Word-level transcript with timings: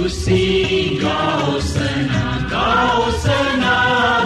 ਆ 0.00 0.02
ਤੁਸੀਂ 0.02 0.98
ਗਾਓ 1.02 1.58
ਸਨਾ 1.60 2.48
ਗਾਓ 2.50 3.10
ਸਨਾ 3.10 3.74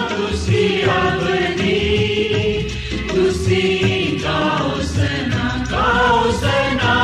ਤੁਸੀਂ 0.08 0.84
ਅਬਦੀ 0.84 2.68
ਤੁਸੀਂ 3.14 4.18
ਗਾਓ 4.24 4.80
ਸਨਾ 4.80 5.66
ਗਾਓ 5.70 6.30
ਸਨਾ 6.30 6.94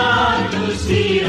ਤੁਸੀਂ 0.50 1.20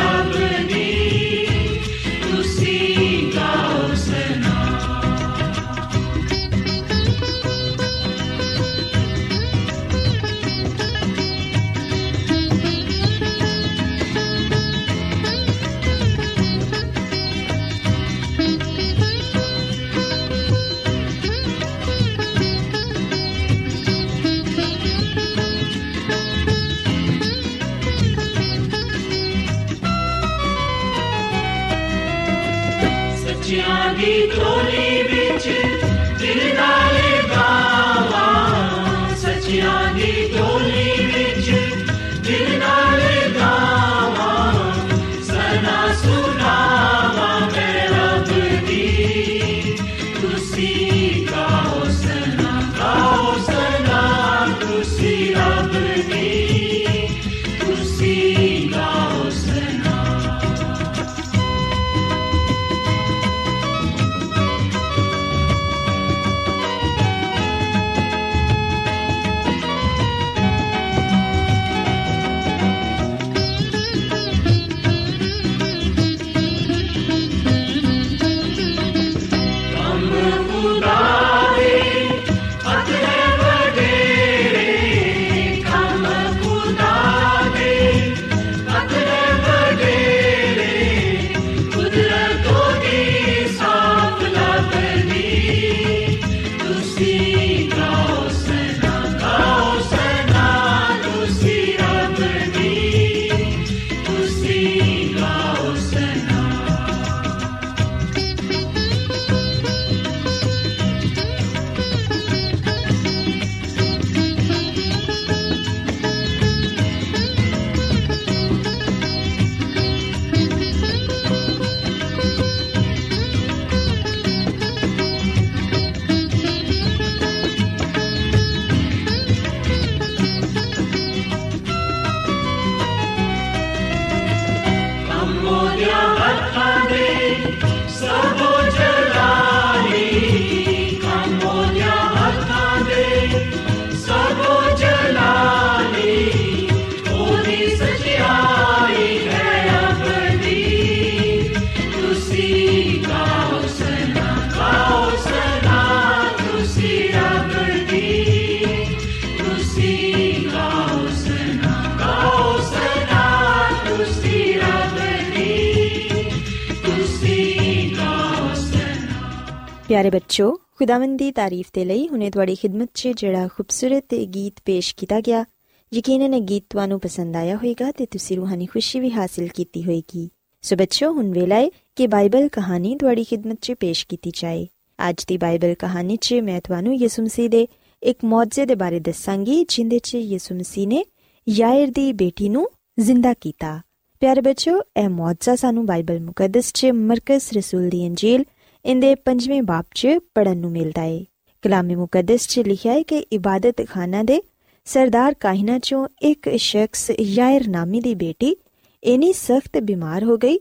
ਪਿਆਰੇ 170.01 170.19
ਬੱਚੋ, 170.19 170.51
ਖੁਦਾਵੰਦ 170.51 171.19
ਦੀ 171.19 171.31
ਤਾਰੀਫ 171.31 171.67
ਦੇ 171.73 171.85
ਲਈ 171.85 172.07
ਹੁਣੇ 172.07 172.29
ਤੁਹਾਡੀ 172.29 172.55
ਖidmat 172.55 172.87
'ਚ 172.93 173.07
ਜਿਹੜਾ 173.07 173.47
ਖੂਬਸੂਰਤ 173.47 174.13
ਗੀਤ 174.15 174.53
ਪੇਸ਼ 174.65 174.95
ਕੀਤਾ 174.95 175.19
ਗਿਆ, 175.19 175.45
ਯਕੀਨਨ 175.93 176.33
ਇਹ 176.33 176.41
ਗੀਤ 176.41 176.63
ਤੁਹਾਨੂੰ 176.69 176.99
ਪਸੰਦ 176.99 177.35
ਆਇਆ 177.35 177.55
ਹੋਵੇਗਾ 177.55 177.91
ਤੇ 177.91 178.05
ਤੁਸੀਂ 178.05 178.37
ਰੂਹਾਨੀ 178.37 178.65
ਖੁਸ਼ੀ 178.65 178.99
ਵੀ 178.99 179.11
ਹਾਸਿਲ 179.11 179.47
ਕੀਤੀ 179.47 179.83
ਹੋਵੇਗੀ। 179.83 180.29
ਸੋ 180.61 180.75
ਬੱਚੋ, 180.75 181.11
ਹੁਣ 181.11 181.31
ਵੇਲਾ 181.31 181.55
ਹੈ 181.55 181.69
ਕਿ 181.95 182.07
ਬਾਈਬਲ 182.07 182.47
ਕਹਾਣੀ 182.47 182.95
ਤੁਹਾਡੀ 182.95 183.23
ਖidmat 183.23 183.57
'ਚ 183.61 183.71
ਪੇਸ਼ 183.71 184.07
ਕੀਤੀ 184.07 184.31
ਜਾਏ। 184.39 184.67
ਅੱਜ 185.09 185.25
ਦੀ 185.27 185.37
ਬਾਈਬਲ 185.37 185.73
ਕਹਾਣੀ 185.73 186.17
'ਚ 186.21 186.33
ਮੈਂ 186.33 186.61
ਤੁਹਾਨੂੰ 186.61 186.95
ਯਿਸੂ 186.95 187.23
ਮਸੀਹ 187.23 187.49
ਦੇ 187.49 187.67
ਇੱਕ 188.03 188.25
ਮੌਜਜ਼ੇ 188.25 188.65
ਦੇ 188.65 188.75
ਬਾਰੇ 188.75 188.99
ਦੱਸਾਂਗੀ, 188.99 189.65
ਜਿੰਦੇ 189.69 189.99
'ਚ 189.99 190.15
ਯਿਸੂ 190.15 190.55
ਮਸੀਹ 190.55 190.87
ਨੇ 190.87 191.05
ਯਾਇਰ 191.49 191.87
ਦੀ 191.87 192.13
ਬੇਟੀ 192.13 192.49
ਨੂੰ 192.49 192.69
ਜ਼ਿੰਦਾ 192.99 193.33
ਕੀਤਾ। 193.33 193.81
ਪਿਆਰੇ 194.19 194.41
ਬੱਚੋ, 194.41 194.81
ਇਹ 194.97 195.09
ਮੌਜਜ਼ਾ 195.09 195.55
ਸਾਨੂੰ 195.55 195.85
ਬਾਈਬਲ 195.85 196.19
ਮੁਕੱਦਸ 196.19 196.71
'ਚ 196.73 196.85
ਮਰਕਸ 196.85 197.53
ਰਸੂਲ 197.53 197.89
ਦੀ 197.89 198.07
ਅੰਜੀਲ 198.07 198.45
ਇਹਦੇ 198.85 199.15
5ਵੇਂ 199.25 199.61
ਬਾਪ 199.61 199.85
'ਚ 199.95 200.07
ਪੜਨ 200.35 200.57
ਨੂੰ 200.57 200.71
ਮਿਲਦਾ 200.71 201.03
ਏ। 201.03 201.25
ਕਲਾਮੇ 201.61 201.95
ਮੁਕੱਦਸ 201.95 202.47
'ਚ 202.47 202.59
ਲਿਖਿਆ 202.59 202.93
ਏ 202.93 203.03
ਕਿ 203.03 203.17
ਇਬਾਦਤ 203.17 203.75
ਖਾਨਾ 203.89 204.23
ਦੇ 204.23 204.41
ਸਰਦਾਰ 204.85 205.33
ਕਾਹਿਨਾ 205.33 205.79
ਚੋਂ 205.79 206.07
ਇੱਕ 206.21 206.49
ਸ਼ਖਸ 206.57 207.11
ਯਾਇਰ 207.19 207.67
ਨਾਮੀ 207.67 207.99
ਦੀ 207.99 208.15
ਬੇਟੀ 208.15 208.55
ਇਨੀ 209.03 209.33
ਸਖਤ 209.33 209.77
ਬਿਮਾਰ 209.77 210.23
ਹੋ 210.23 210.37
ਗਈ 210.37 210.57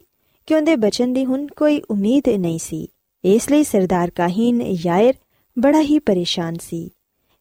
ਕਿ 0.46 0.55
ਉਹਦੇ 0.55 0.76
ਬਚਨ 0.76 1.12
ਦੀ 1.12 1.25
ਹੁਣ 1.25 1.46
ਕੋਈ 1.46 1.82
ਉਮੀਦ 1.90 2.28
ਨਹੀਂ 2.28 2.58
ਸੀ। 2.58 2.88
ਇਸ 3.25 3.50
ਲਈ 3.50 3.64
ਸਰਦਾਰ 3.64 4.11
ਕਾਹਿਨ 4.11 4.62
ਯਾਇਰ 4.62 5.14
ਬੜਾ 5.58 5.81
ਹੀ 5.81 5.99
ਪਰੇਸ਼ਾਨ 5.99 6.56
ਸੀ 6.61 6.90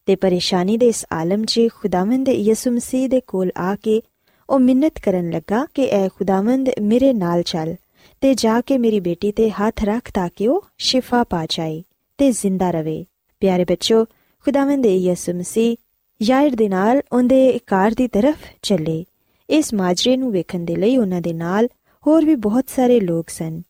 ਤੇ 0.05 0.15
ਪਰੇਸ਼ਾਨੀ 0.15 0.77
ਦੇ 0.77 0.87
ਇਸ 0.87 1.05
ਆਲਮ 1.13 1.45
'ਚ 1.45 1.61
ਖੁਦਾਵੰਦ 1.73 2.29
ਯਿਸੂ 2.29 2.71
ਮਸੀਹ 2.71 3.09
ਦੇ 3.09 3.21
ਕੋਲ 3.27 3.51
ਆ 3.57 3.75
ਕੇ 3.75 4.01
ਉਹ 4.49 4.59
ਮਿੰਨਤ 4.59 4.93
ਕਰਨ 5.03 5.29
ਲੱਗਾ 5.29 5.65
ਕਿ, 5.73 5.85
ਐ 5.85 6.07
ਖੁਦਾਵੰਦ, 6.07 6.69
ਮੇਰੇ 6.81 7.13
ਨਾਲ 7.13 7.43
ਚੱਲ 7.43 7.75
ਤੇ 8.21 8.33
ਜਾ 8.33 8.61
ਕੇ 8.61 8.77
ਮੇਰੀ 8.77 8.99
ਬੇਟੀ 8.99 9.31
ਤੇ 9.31 9.49
ਹੱਥ 9.49 9.83
ਰੱਖ 9.83 10.11
ਤਾਂ 10.11 10.29
ਕਿ 10.35 10.47
ਉਹ 10.47 10.65
ਸ਼ਿਫਾ 10.77 11.23
ਪਾ 11.23 11.45
ਜਾਏ 11.45 11.83
ਤੇ 12.17 12.31
ਜ਼ਿੰਦਾ 12.31 12.71
ਰਵੇ। 12.71 13.05
ਪਿਆਰੇ 13.39 13.63
ਬੱਚੋ, 13.63 14.05
ਖੁਦਾਵੰਦ 14.45 14.85
ਯਿਸੂ 14.85 15.33
ਮਸੀਹ, 15.33 15.75
ਯਾਇਰ 16.21 16.55
ਦੇ 16.55 16.69
ਨਾਲ 16.69 17.01
ਉਹਦੇ 17.11 17.59
ਘਰ 17.65 17.93
ਦੀ 17.97 18.07
ਤਰਫ 18.07 18.35
ਚੱਲੇ। 18.61 19.05
ਇਸ 19.49 19.73
ਮਾਜਰੇ 19.73 20.17
ਨੂੰ 20.17 20.31
ਵੇਖਣ 20.31 20.59
ਦੇ 20.59 20.75
ਲਈ 20.75 20.97
ਉਹਨਾਂ 20.97 21.21
ਦੇ 21.21 21.33
ਨਾਲ 21.33 21.67
ਹੋਰ 22.07 22.25
ਵੀ 22.25 22.35
ਬਹੁਤ 22.35 22.69
ਸਾਰੇ 22.75 22.99
ਲੋਕ 22.99 23.29
ਸਨ। 23.29 23.61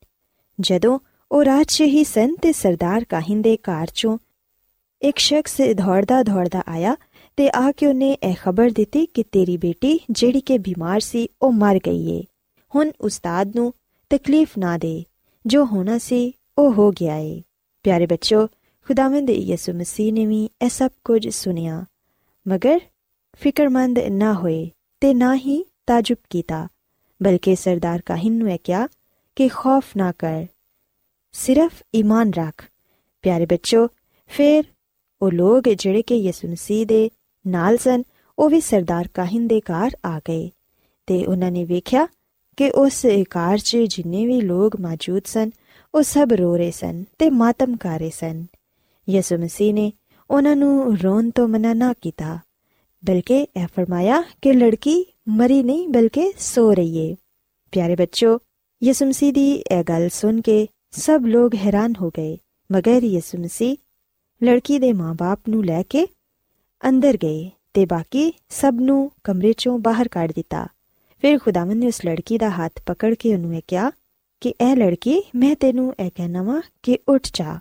ਜਦੋਂ 0.60 1.00
ਉਹ 1.31 1.46
ਰਾਤ 1.46 1.66
'ਚ 1.66 1.81
ਹੀ 1.81 2.04
ਸਨ 2.04 2.36
ਤੇ 2.42 2.51
ਸਰਦਾਰ 2.51 3.04
ਕਾਹਿਨ 3.04 3.42
ਦੇ 3.42 3.57
ਘਰ 3.57 3.84
'ਚੋਂ 3.84 4.18
ਇੱਕ 5.01 5.18
ਸ਼ਖਸ 5.18 5.62
ਦੌੜਦਾ 5.62 6.24
ਦੌੜਦਾ 6.24 6.63
ਆਇਆ 6.68 6.96
ਤੇ 7.38 7.50
ਆ 7.56 7.72
ਕੇ 7.72 7.88
ਉਹਨੇ 7.88 8.18
ਇਹ 8.24 8.36
ਖਬਰ 8.42 8.69
ਦਿੱਤੀ 8.69 9.06
ਕਿ 9.06 9.24
ਤੇਰੀ 9.24 9.57
ਬੇਟੀ 9.57 10.00
ਜਿਹੜੀ 10.12 10.42
ਕਿ 10.42 10.57
ਬਿਮਾਰ 10.57 11.00
ਸੀ, 11.00 11.28
ਉਹ 11.42 11.51
ਮਰ 11.51 11.80
ਗਈ 11.86 12.19
ਏ। 12.19 12.24
ਹੁਣ 12.75 12.92
ਉਸਤਾਦ 13.01 13.56
ਨੂੰ 13.56 13.74
ਤਕਲੀਫ 14.09 14.57
ਨਾ 14.57 14.77
ਦੇ, 14.77 15.03
ਜੋ 15.45 15.65
ਹੋਣਾ 15.65 15.97
ਸੀ 15.97 16.33
ਉਹ 16.57 16.73
ਹੋ 16.73 16.91
ਗਿਆ 16.91 17.15
ਏ। 17.15 17.44
ਪਿਆਰੇ 17.83 18.06
ਬੱਚੋ, 18.06 18.47
ਖੁਦਾਵੰਦ 18.88 19.29
ਯਿਸੂ 19.29 19.73
ਮਸੀਹ 19.73 20.13
ਨੇ 20.13 20.25
ਵੀ 20.25 20.50
ਇਹ 20.61 20.69
ਸਭ 20.69 20.89
ਕੁਝ 21.03 21.29
ਸੁਨਿਆ 21.29 21.85
ਮਗਰ 22.47 22.79
ਫਿਕਰਮੰਦ 23.39 24.00
ਨਾ 24.00 24.33
ਹੋਏ 24.33 24.69
ਤੇ 25.01 25.13
ਨਾ 25.13 25.35
ਹੀ 25.35 25.65
ਤਾਜੁਬ 25.88 26.17
ਕੀਤਾ, 26.29 26.67
ਬਲਕਿ 27.23 27.56
ਸਰਦਾਰ 27.56 28.01
ਕਾਹਿਨ 28.01 28.33
ਨੂੰ 28.33 28.51
ਇਹ 28.51 28.59
ਕਿਹਾ 28.63 28.88
ਕਿ 29.35 29.47
ਖੌਫ 29.47 29.85
ਨਾ 29.97 30.12
ਕਰ। 30.12 30.45
ਸਿਰਫ 31.31 31.71
ਈਮਾਨ 31.95 32.31
ਰੱਖ। 32.33 32.65
ਪਿਆਰੇ 33.21 33.45
ਬੱਚੋ, 33.45 33.88
ਫਿਰ 34.27 34.63
ਉਹ 35.21 35.31
ਲੋਕ 35.31 35.69
ਜਿਹੜੇ 35.69 36.01
ਕਿ 36.01 36.15
ਯਿਸੂ 36.15 36.47
ਮਸੀਹ 36.47 36.85
ਦੇ 36.85 37.09
ਨਾਲ 37.47 37.77
ਸਨ, 37.77 38.03
ਉਹ 38.39 38.50
ਵੀ 38.50 38.62
ਸਰਦਾਰ 38.62 39.07
ਕਾਹਿਨ 39.07 39.47
ਦੇ 39.47 39.62
ਘਰ 39.62 39.91
ਆ 40.05 40.19
ਗਏ 40.19 40.50
ਤੇ 41.07 41.25
ਉਹਨਾਂ 41.25 41.51
ਨੇ 41.51 41.63
ਵੇਖਿਆ 41.63 42.07
ਕਿ 42.59 42.69
ਉਸ 42.71 43.06
ਘਰ 43.06 43.57
'ਚ 43.57 43.77
ਜਿੰਨੇ 43.77 44.25
ਵੀ 44.25 44.39
ਲੋਕ 44.41 44.75
ਮੌਜੂਦ 44.81 45.21
ਸਨ, 45.25 45.50
ਉਹ 45.94 46.01
ਸਭ 46.03 46.33
ਰੋ 46.33 46.56
ਰਹੇ 46.57 46.71
ਸਨ 46.71 47.03
ਤੇ 47.19 47.29
ਮਾਤਮ 47.29 47.75
ਕਰ 47.77 48.00
ਰਹੇ 48.00 48.09
ਸਨ। 48.09 48.45
ਯਿਸੂ 49.07 49.38
ਮਸੀਹ 49.38 49.73
ਨੇ 49.73 49.91
ਉਹਨਾਂ 50.29 50.56
ਨੂੰ 50.56 50.97
ਰੋਣ 50.97 51.29
ਤੋਂ 51.29 51.47
ਮਨਾ 51.47 51.73
ਨਾ 51.73 51.94
ਕੀਤਾ, 52.01 52.38
ਬਲਕਿ 53.03 53.38
ਇਹ 53.57 53.67
ਫਰਮਾਇਆ 53.67 54.21
ਕਿ 54.41 54.53
ਲੜਕੀ 54.53 55.06
ਮਰੀ 55.27 55.61
ਨਹੀਂ, 55.63 55.88
ਬਲਕਿ 55.88 56.31
ਸੋ 56.39 56.73
ਰਹੀ 56.73 56.97
ਏ। 56.97 57.15
ਪਿਆਰੇ 57.73 57.95
ਬੱਚੋ 57.95 58.38
ਯਿਸੂ 58.81 59.05
ਮਸੀਹ 59.05 59.33
ਦੀ 59.33 59.51
ਇਹ 59.51 59.83
ਗੱਲ 59.83 60.09
ਸੁਣ 60.09 60.41
ਕੇ 60.41 60.67
ਸਭ 60.91 61.21
ਲੋਕ 61.25 61.55
ਹੈਰਾਨ 61.55 61.94
ਹੋ 62.01 62.09
ਗਏ, 62.09 62.38
ਮਗਰ 62.69 63.03
ਯਿਸੂ 63.03 63.38
ਮਸੀਹ 63.38 63.77
ਲੜਕੀ 64.41 64.79
ਦੇ 64.79 64.91
ਮਾਪੇ 64.94 65.51
ਨੂੰ 65.51 65.65
ਲੈ 65.65 65.83
ਕੇ 65.83 66.07
ਅੰਦਰ 66.83 67.17
ਗਏ 67.17 67.50
ਤੇ 67.73 67.85
ਬਾਕੀ 67.85 68.33
ਸਭ 68.50 68.75
ਨੂੰ 68.79 69.12
ਕਮਰੇ 69.23 69.53
ਚੋਂ 69.53 69.77
ਬਾਹਰ 69.79 70.07
ਕੱਢ 70.07 70.31
ਦਿੱਤਾ। 70.31 70.67
ਫਿਰ 71.21 71.39
ਖੁਦਾਵੰਦ 71.39 71.77
ਨੇ 71.77 71.88
ਉਸ 71.88 72.06
ਲੜਕੀ 72.06 72.38
ਦਾ 72.38 72.50
ਹੱਥ 72.50 72.81
ਪਕੜ 72.86 73.13
ਕੇ 73.13 73.33
ਉਹਨੂੰ 73.33 73.56
ਇਹ 73.56 73.62
ਕਿਹਾ 73.68 73.92
ਕਿ 74.42 74.50
ਇਹ 74.50 74.75
ਲੜਕੀ 74.75 75.24
ਮੈਂ 75.36 75.56
ਤੈਨੂੰ 75.56 75.94
ਇਹ 76.00 76.12
ਕਹਿਣਾ 76.16 76.44
ਵਾਂ 76.44 76.62
ਕਿ 76.83 76.98
ਉੱਠ 77.07 77.27
ਜਾ 77.33 77.60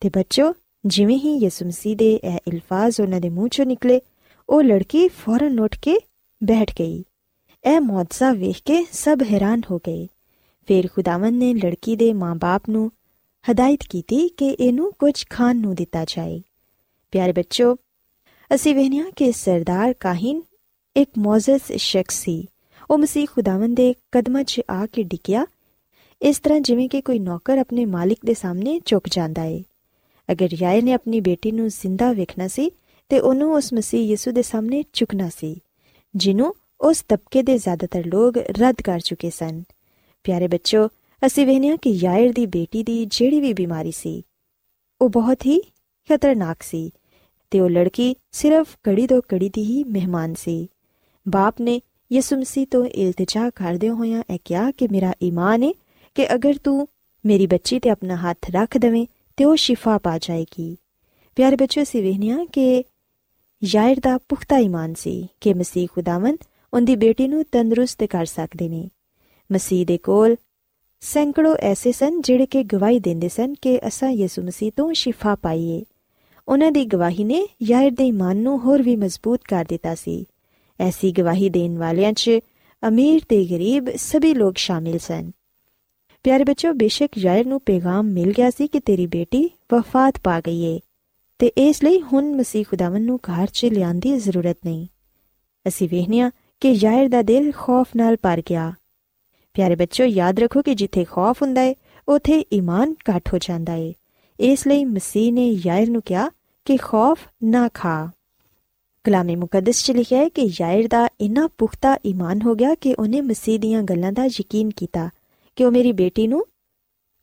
ਤੇ 0.00 0.08
ਬੱਚੋ 0.08 0.54
ਜਿਵੇਂ 0.86 1.18
ਹੀ 1.18 1.36
ਯਿਸੂ 1.36 1.66
ਮਸੀਹ 1.66 1.96
ਦੇ 1.96 2.20
ਇਹ 2.24 2.38
ਅਲਫਾਜ਼ 2.50 3.00
ਉਹਨਾਂ 3.00 3.20
ਦੇ 3.20 3.28
ਮੂੰਹ 3.28 3.48
ਚੋਂ 3.48 3.66
ਨਿਕਲੇ 3.66 4.00
ਉਹ 4.48 4.62
ਲੜਕੀ 4.62 5.08
ਫੌਰਨ 5.08 5.60
ਉੱਠ 5.60 5.78
ਕੇ 5.82 5.98
ਬੈਠ 6.44 6.72
ਗਈ 6.78 7.04
ਇਹ 7.64 7.80
ਮੌਜਜ਼ਾ 7.80 8.32
ਵੇਖ 8.32 8.62
ਕੇ 8.64 8.84
ਸਭ 8.92 9.22
ਹੈਰਾਨ 9.32 9.60
ਹੋ 9.70 9.78
ਗਏ 9.78 10.06
ਫਿਰ 10.66 10.88
ਖੁਦਾਵੰਦ 10.94 11.34
ਨੇ 11.34 11.54
ਲੜਕੀ 11.54 11.96
ਦੇ 11.96 12.12
ਮਾਂ-ਬਾਪ 12.12 12.68
ਨੂੰ 12.70 12.90
ਹਦਾਇਤ 13.50 13.84
ਕੀਤੀ 13.90 14.28
ਕਿ 14.28 14.46
ਇਹਨੂੰ 14.60 14.92
ਕੁਝ 14.98 15.24
ਖਾਣ 15.30 15.56
ਨੂੰ 15.56 15.74
ਦਿੱਤਾ 15.74 16.04
ਜਾਏ 16.08 16.40
ਪਿਆਰੇ 17.12 17.32
ਬੱਚੋ 17.32 17.74
ਅਸੀਂ 18.54 18.74
ਵੇਖਿਆ 18.74 19.04
ਕਿ 19.16 19.32
ਸਰਦਾਰ 19.32 19.92
ਕਾਹਿਨ 19.92 20.42
ਇੱਕ 20.96 21.10
ਮੌਜਜ਼ 21.18 21.72
ਸ਼ਖਸ 21.76 22.14
ਸੀ 22.14 22.46
ਉਹ 22.90 22.98
ਮਸੀਹ 22.98 23.26
ਖੁਦਾਵੰਦ 23.32 23.76
ਦੇ 23.76 23.94
ਕਦਮਾਂ 24.12 24.42
'ਚ 24.44 24.60
ਆ 24.70 24.86
ਕੇ 24.86 25.02
ਡਿੱਗਿਆ। 25.02 25.46
ਇਸ 26.22 26.38
ਤਰ੍ਹਾਂ 26.38 26.60
ਜਿਵੇਂ 26.60 26.88
ਕਿ 26.88 27.00
ਕੋਈ 27.00 27.18
ਨੌਕਰ 27.18 27.58
ਆਪਣੇ 27.58 27.84
ਮਾਲਿਕ 27.84 28.18
ਦੇ 28.24 28.34
ਸਾਹਮਣੇ 28.34 28.80
ਝੁਕ 28.86 29.08
ਜਾਂਦਾ 29.10 29.44
ਏ। 29.44 29.62
ਅਗਰ 30.32 30.48
ਯਾਇਰ 30.54 30.82
ਨੇ 30.82 30.92
ਆਪਣੀ 30.92 31.20
ਬੇਟੀ 31.20 31.50
ਨੂੰ 31.52 31.68
ਜ਼ਿੰਦਾ 31.68 32.12
ਵੇਖਣਾ 32.12 32.48
ਸੀ, 32.48 32.70
ਤੇ 33.08 33.18
ਉਹਨੂੰ 33.20 33.52
ਉਸ 33.54 33.72
ਮਸੀਹ 33.72 34.00
ਯਿਸੂ 34.00 34.30
ਦੇ 34.30 34.42
ਸਾਹਮਣੇ 34.42 34.82
ਝੁਕਣਾ 34.92 35.28
ਸੀ, 35.28 35.60
ਜਿਹਨੂੰ 36.14 36.54
ਉਸ 36.80 37.04
ਤਬਕੇ 37.08 37.42
ਦੇ 37.42 37.58
ਜ਼ਿਆਦਾਤਰ 37.58 38.06
ਲੋਕ 38.06 38.36
ਰੱਦ 38.36 38.82
ਕਰ 38.84 39.00
ਚੁੱਕੇ 39.00 39.30
ਸਨ। 39.30 39.62
ਪਿਆਰੇ 40.24 40.48
ਬੱਚੋ 40.48 40.86
ਅਸੀਂ 41.26 41.46
ਵੇਖਿਆ 41.46 41.76
ਕਿ 41.76 41.90
ਯਾਇਰ 41.90 42.32
ਦੀ 42.32 42.46
ਬੇਟੀ 42.46 42.82
ਦੀ 42.82 43.04
ਜਿਹੜੀ 43.04 43.40
ਵੀ 43.40 43.52
ਬਿਮਾਰੀ 43.52 43.92
ਸੀ, 43.92 44.22
ਉਹ 45.00 45.08
ਬਹੁਤ 45.08 45.46
ਹੀ 45.46 45.60
ਖਤਰਨਾਕ 46.10 46.62
ਸੀ, 46.62 46.90
ਤੇ 47.50 47.60
ਉਹ 47.60 47.70
ਲੜਕੀ 47.70 48.14
ਸਿਰਫ 48.32 48.76
ਕੜੀ 48.82 49.06
ਦੋ 49.06 49.20
ਕੜੀ 49.28 49.48
ਦੀ 49.48 49.62
ਹੀ 49.62 49.84
ਮਹਿਮਾਨ 49.84 50.34
ਸੀ। 50.34 50.68
ਬਾਪ 51.26 51.60
ਨੇ 51.60 51.80
ਯਿਸੂ 52.12 52.36
ਮਸੀਹ 52.36 52.66
ਤੋਂ 52.66 52.84
ਇਲਤਜਾ 52.84 53.50
ਕਰਦੇ 53.50 53.88
ਹੋਇਆਂ 53.90 54.22
ਇਹ 54.34 54.38
ਕਿਹਾ 54.44 54.70
ਕਿ 54.70 54.88
ਮੇਰਾ 54.92 55.12
ਈਮਾਨ 55.22 55.62
ਹੈ 55.62 55.72
ਕਿ 56.14 56.34
ਅਗਰ 56.34 56.54
ਤੂੰ 56.64 56.88
ਮੇਰੀ 57.26 57.46
ਬੱਚੀ 57.46 57.80
ਤੇ 57.80 57.90
ਆਪਣਾ 57.90 58.16
ਹੱਥ 58.16 58.50
ਰੱਖ 58.50 58.78
ਦਵੇਂ 58.78 59.06
ਤੇ 59.36 59.44
ਉਹ 59.44 59.56
ਸ਼ਿਫਾ 59.56 59.98
ਪਾ 59.98 60.18
ਜਾਏਗੀ। 60.18 60.76
ਪਿਆਰੇ 61.36 61.56
ਬੱਚੋ 61.56 61.84
ਸੀ 61.84 62.00
ਵੇਖਿਆ 62.00 62.44
ਕਿ 62.52 62.84
ਯਾਇਰ 63.64 64.00
ਦਾ 64.00 64.18
ਪੁਖਤਾ 64.18 64.58
ਈਮਾਨ 64.58 64.94
ਸੀ 64.94 65.28
ਕਿ 65.40 65.54
ਮਸੀਹ 65.54 65.88
ਖੁਦਾਵੰਦ 65.92 66.38
ਉਹਦੀ 66.74 66.96
ਬੇਟੀ 66.96 67.28
ਨੂੰ 67.28 67.44
ਤੰਦਰੁਸਤ 67.52 68.04
ਕਰ 68.04 68.26
ਸਕਦੇ 68.26 68.68
ਨੇ। 68.68 68.88
ਮਸੀਹ 69.52 69.86
ਦੇ 69.86 69.98
ਕੋਲ 69.98 70.36
ਸੈਂਕੜੋ 71.00 71.56
ਐਸੇ 71.56 71.92
ਸਨ 71.92 72.20
ਜਿਹੜੇ 72.20 72.46
ਕਿ 72.46 72.62
ਗਵਾਹੀ 72.62 73.00
ਦਿੰਦੇ 73.00 73.28
ਸਨ 73.28 73.54
ਕਿ 73.62 73.80
ਅਸਾਂ 73.88 74.10
ਯਿਸੂ 74.10 74.42
ਮਸੀਹ 74.42 74.72
ਤੋਂ 74.76 74.92
ਸ਼ਿਫਾ 74.92 75.34
ਪਾਈਏ। 75.34 75.82
ਉਹਨਾਂ 76.48 76.72
ਦੀ 76.72 76.84
ਗਵਾਹੀ 76.84 77.24
ਨੇ 77.24 77.46
ਯਾਇਰ 77.62 77.90
ਦੇ 77.90 78.04
ਈਮਾਨ 78.04 78.36
ਨੂੰ 78.36 78.58
ਹੋਰ 78.58 78.82
ਵੀ 78.82 78.96
ਮਜ਼ਬੂਤ 78.96 79.40
ਕਰ 79.48 79.64
ਦਿੱਤਾ 79.68 79.94
ਸੀ। 79.94 80.26
ਐਸੀ 80.80 81.12
ਗਵਾਹੀ 81.12 81.48
ਦੇਣ 81.48 81.78
ਵਾਲਿਆਂ 81.78 82.12
'ਚ 82.12 82.30
ਅਮੀਰ 82.88 83.20
ਤੇ 83.28 83.44
ਗਰੀਬ 83.44 83.96
ਸਭੀ 83.96 84.34
ਲੋਕ 84.34 84.56
ਸ਼ਾਮਿਲ 84.56 84.98
ਸਨ। 84.98 85.30
ਪਿਆਰੇ 86.22 86.44
ਬੱਚੋ 86.44 86.72
ਬੇਸ਼ੱਕ 86.72 87.18
ਯਾਇਰ 87.18 87.46
ਨੂੰ 87.46 87.60
ਪੈਗਾਮ 87.60 88.06
ਮਿਲ 88.06 88.32
ਗਿਆ 88.32 88.50
ਸੀ 88.50 88.68
ਕਿ 88.68 88.80
ਤੇਰੀ 88.80 89.06
ਬੇਟੀ 89.06 89.50
ਵਫਾਤ 89.72 90.20
ਪਾ 90.24 90.40
ਗਈ 90.40 90.60
ਏ 90.62 90.80
ਤੇ 91.38 91.46
ਇਸ 91.46 91.84
ਲਈ 91.84 92.00
ਹੁਣ 92.00 92.34
ਮਸੀਹ 92.34 92.64
ਖੁਦਾਵੰ 92.70 93.00
ਨੂੰ 93.00 93.20
ਘਰ 93.26 93.46
'ਚ 93.52 93.64
ਲਿਆਉਣ 93.64 93.94
ਦੀ 93.94 94.16
ਜ਼ਰੂਰਤ 94.16 94.56
ਨਹੀਂ। 94.64 94.86
ਅਸੀਂ 95.68 95.88
ਵੇਖਨੀਆ 95.88 96.30
ਕਿ 96.60 96.70
ਯਾਇਰ 96.70 97.08
ਦਾ 97.08 97.22
ਦਿਲ 97.22 97.52
ਖੌਫ 97.52 97.86
ਨਾਲ 97.96 98.16
ਭਰ 98.22 98.42
ਗਿਆ। 98.50 98.72
ਪਿਆਰੇ 99.54 99.76
ਬੱਚੋ 99.76 100.04
ਯਾਦ 100.04 100.40
ਰੱਖੋ 100.40 100.62
ਕਿ 100.62 100.74
ਜਿੱਥੇ 100.74 101.04
ਖੌਫ 101.04 101.42
ਹੁੰਦਾ 101.42 101.62
ਏ, 101.62 101.74
ਉਥੇ 102.08 102.44
ਈਮਾਨ 102.52 102.94
ਘਟ 103.10 103.32
ਹੋ 103.32 103.38
ਜਾਂਦਾ 103.38 103.74
ਏ। 103.74 103.94
ਇਸ 104.40 104.66
ਲਈ 104.66 104.84
ਮਸੀਹ 104.84 105.32
ਨੇ 105.32 105.48
ਯਾਇਰ 105.50 105.90
ਨੂੰ 105.90 106.02
ਕਿਹਾ 106.02 106.30
ਕਿ 106.64 106.76
ਖੌਫ 106.76 107.18
ਨਾ 107.44 107.68
ਖਾ। 107.74 108.10
ਕਲਾਮੇ 109.06 109.36
ਮੁਕੱਦਸ 109.36 109.84
'ਚ 109.84 109.90
ਲਿਖਿਆ 109.90 110.18
ਹੈ 110.18 110.28
ਕਿ 110.28 110.42
ਯਾਇਰ 110.60 110.88
ਦਾ 110.88 111.08
ਇੰਨਾ 111.20 111.48
ਪੁਖਤਾ 111.58 111.96
ਈਮਾਨ 112.06 112.42
ਹੋ 112.42 112.54
ਗਿਆ 112.54 112.74
ਕਿ 112.74 112.94
ਉਹਨੇ 112.94 113.20
ਮਸੀਹ 113.20 113.60
ਦੀਆਂ 113.60 113.82
ਗੱਲਾਂ 113.82 114.12
ਦਾ 114.12 114.24
ਯਕੀਨ 114.24 114.70
ਕੀਤਾ 114.70 115.10
ਕਿ 115.56 115.64
ਉਹ 115.64 115.72
ਮੇਰੀ 115.72 115.92
ਬੇਟੀ 115.92 116.26
ਨੂੰ, 116.26 116.46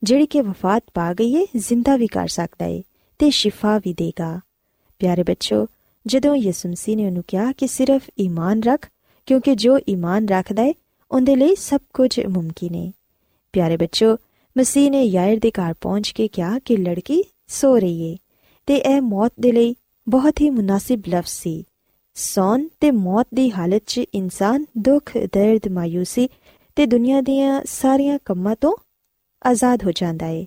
ਜਿਹੜੀ 0.04 0.26
ਕਿ 0.26 0.42
ਵਫਾਤ 0.42 0.84
ਪਾ 0.94 1.14
ਗਈ 1.14 1.36
ਏ, 1.36 1.48
ਜ਼ਿੰਦਾ 1.56 1.96
ਵੀ 1.96 2.08
ਕਰ 2.08 2.28
ਸਕਦਾ 2.28 2.66
ਏ 2.66 2.84
ਤੇ 3.20 3.30
ਸ਼ਿਫਾ 3.30 3.78
ਵੀ 3.78 3.94
ਦੇਗਾ। 3.94 4.40
ਪਿਆਰੇ 5.00 5.24
ਬੱਚੋ 5.24 5.66
ਜਦੋਂ 6.08 6.36
ਯਿਸੂ 6.36 6.70
ਮਸੀਹ 6.70 6.98
ਨੇ 6.98 7.06
ਉਹਨੂੰ 7.06 7.24
ਕਿਹਾ 7.28 7.52
ਕਿ 7.52 7.68
ਸਿਰਫ 7.68 8.10
ਈਮਾਨ 8.20 8.64
ਰੱਖ, 8.64 8.90
ਕਿਉਂਕਿ 9.26 9.56
ਜੋ 9.56 9.80
ਈਮਾਨ 9.90 10.28
ਰੱਖਦਾ 10.30 10.64
ਏ, 10.64 10.74
ਉਹਦੇ 11.12 11.36
ਲਈ 11.36 11.56
ਸਭ 11.56 11.82
ਕੁਝ 11.94 12.20
ਮੁਮਕਿਨ 12.20 12.76
ਹੈ 12.76 12.92
ਪਿਆਰੇ 13.54 13.78
ਬੱਚੋ 13.78 14.18
ਮਸੀਹ 14.58 14.92
ਨੇ 14.92 15.04
ਯਾਇਰ 15.04 15.40
ਦੇ 15.40 15.52
ਘਰ 15.52 15.74
ਪਹੁੰਚ 15.82 16.12
ਕੇ 16.12 16.28
ਕਿਹਾ 16.28 16.60
ਕਿ 16.60 16.78
ਲੜਕੀ 16.78 17.24
ਸੋ 17.48 17.78
ਰਹੀ 17.78 18.02
ਏ 18.02 18.18
ਤੇ 18.66 18.76
ਇਹ 18.76 19.02
ਮੌਤ 19.02 19.34
ਦੇ 19.40 19.52
ਲਈ 19.52 19.76
ਬਹੁਤ 20.10 20.42
ਹੀ 20.42 20.50
ਮੁਨਾਸਿਬ 20.50 21.02
ਲਫ਼ਜ਼ 21.10 21.32
ਸੀ। 21.32 21.64
ਸੌਣ 22.16 22.68
ਤੇ 22.80 22.90
ਮੌਤ 22.92 23.28
ਦੀ 23.34 23.52
ਹਾਲਤ 23.52 23.84
'ਚ 23.88 24.02
ਇਨਸਾਨ 24.14 24.66
ਦੁੱਖ, 24.78 25.12
ਦਰਦ 25.34 25.68
ਮਾਇੂਸੀ 25.72 26.28
ਤੇ 26.76 26.86
ਦੁਨੀਆ 26.86 27.22
ਦੀਆਂ 27.22 27.62
ਸਾਰੀਆਂ 27.66 28.18
ਕੰਮਾਂ 28.26 28.56
ਤੋਂ 28.62 28.76
ਆਜ਼ਾਦ 29.46 29.84
ਹੋ 29.84 29.92
ਜਾਂਦਾ 29.92 30.28
ਏ। 30.28 30.46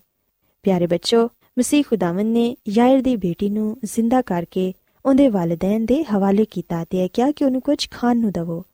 ਪਿਆਰੇ 0.62 0.86
ਬੱਚੋ, 0.86 1.28
ਮਸੀਹ 1.58 1.84
ਖੁਦਾਵੰ 1.88 2.24
ਨੇ 2.24 2.56
ਯਾਇਰ 2.68 3.02
ਦੀ 3.02 3.16
ਬੇਟੀ 3.16 3.48
ਨੂੰ 3.48 3.76
ਜ਼ਿੰਦਾ 3.84 4.22
ਕਰਕੇ 4.22 4.72
ਉਹਦੇ 5.04 5.28
ਵਾਲਿਦੈਨ 5.28 5.86
ਦੇ 5.86 6.02
ਹਵਾਲੇ 6.04 6.44
ਕੀਤਾ 6.44 6.84
ਤੇ 6.84 7.04
ਇਹ 7.04 7.08
ਕਿਹਾ 7.12 7.30
ਕਿ 7.30 7.44
ਉਹਨੂੰ 7.44 7.60
ਕੁਝ 7.60 7.88
ਖਾਣ 7.90 8.16
ਨੂੰ 8.16 8.32
ਦਵੋ, 8.32 8.64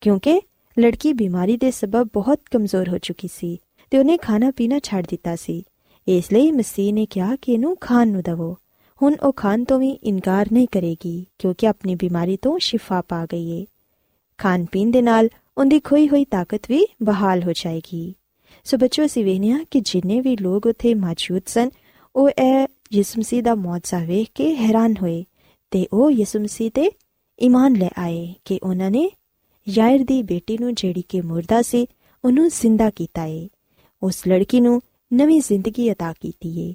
ਕਿਉਂਕਿ 0.00 0.40
ਲੜਕੀ 0.76 1.12
ਬਿਮਾਰੀ 1.12 1.56
ਦੇ 1.56 1.70
ਸਬਬ 1.70 2.08
ਬਹੁਤ 2.12 2.40
ਕਮਜ਼ੋਰ 2.50 2.88
ਹੋ 2.88 2.98
ਚੁੱਕੀ 2.98 3.28
ਸੀ 3.28 3.58
ਤੇ 3.90 3.98
ਉਹਨੇ 3.98 4.16
ਖਾਣਾ 4.16 4.50
ਪੀਣਾ 4.50 4.78
ਛੱਡ 4.82 5.06
ਦਿੱਤਾ 5.06 5.36
ਸੀ। 5.36 5.62
ਇਸ 6.08 6.32
ਲਈ 6.32 6.50
ਮਸੀਹ 6.52 6.92
ਨੇ 6.94 7.06
ਕਿਹਾ 7.06 7.36
ਕਿ 7.36 7.52
ਇਹਨੂੰ 7.52 7.76
ਖਾਣ 7.80 8.08
ਨੂੰ 8.08 8.22
ਦਵੋ। 8.22 8.56
ਹੁਣ 9.01 9.15
ਉਹ 9.23 9.33
ਖਾਣ 9.33 9.63
ਤੋਂ 9.63 9.79
ਵੀ 9.79 9.89
ਇਨਕਾਰ 9.89 10.47
ਨਹੀਂ 10.51 10.67
ਕਰੇਗੀ 10.71 11.25
ਕਿਉਂਕਿ 11.39 11.67
ਆਪਣੀ 11.67 11.95
ਬਿਮਾਰੀ 11.95 12.37
ਤੋਂ 12.37 12.59
ਸ਼ਿਫਾ 12.59 13.01
ਪਾ 13.01 13.25
ਗਈ 13.25 13.61
ਏ 13.61 13.65
ਖਾਣ 14.37 14.65
ਪੀਣ 14.65 14.91
ਦੇ 14.91 15.01
ਨਾਲ 15.01 15.29
ਉਹਦੀ 15.57 15.79
ਖੋਈ 15.79 16.07
ਹੋਈ 16.07 16.25
ਤਾਕਤ 16.25 16.59
ਵੀ 16.69 16.87
ਬਹਾਲ 17.03 17.43
ਹੋ 17.43 17.51
ਜਾਏਗੀ 17.55 18.13
ਸੋ 18.63 18.77
ਬੱਚੋ 18.77 19.05
ਅਸੀਂ 19.05 19.25
ਵੇਖਿਆ 19.25 19.57
ਕਿ 19.71 19.79
ਜਿੰਨੇ 19.79 20.21
ਵੀ 20.21 20.37
ਲੋਕ 20.41 20.67
ਉੱਥੇ 20.67 20.93
ਮੌਜੂਦ 20.93 21.41
ਸਨ 21.45 21.69
ਉਹ 22.15 22.29
ਇਹ 22.29 22.67
ਯਿਸੂ 22.93 23.19
ਮਸੀਹ 23.19 23.43
ਦਾ 23.43 23.55
ਮੌਜਜ਼ਾ 23.55 23.99
ਵੇਖ 23.99 24.27
ਕੇ 24.35 24.55
ਹੈਰਾਨ 24.55 24.93
ਹੋਏ 25.01 25.25
ਤੇ 25.71 25.87
ਉਹ 25.93 26.11
ਯਿਸੂ 26.11 26.39
ਮਸੀਹ 26.39 26.71
ਤੇ 26.71 26.91
ਈਮਾਨ 27.41 27.73
ਲੈ 27.73 27.89
ਆਏ 27.97 28.33
ਕਿ 28.45 28.59
ਉਹਨਾਂ 28.63 28.91
ਨੇ 28.91 29.09
ਯਾਇਰ 29.69 30.03
ਦੀ 30.03 30.23
ਬੇਟੀ 30.23 30.57
ਨੂੰ 30.57 30.73
ਜਿਹੜੀ 30.73 31.03
ਕਿ 31.09 31.21
ਮੁਰਦਾ 31.21 31.61
ਸੀ 31.61 31.87
ਉਹਨੂੰ 32.25 32.49
ਜ਼ਿੰਦਾ 32.49 32.89
ਕੀਤਾ 32.89 33.25
ਏ 33.25 33.49
ਉਸ 34.03 34.27
ਲੜਕੀ 34.27 34.59
ਨੂੰ 34.59 34.81
ਨਵੀਂ 35.13 35.41
ਜ਼ਿੰਦਗੀ 35.41 35.89
عطا 35.89 36.13
ਕੀਤੀ 36.21 36.69
ਏ 36.69 36.73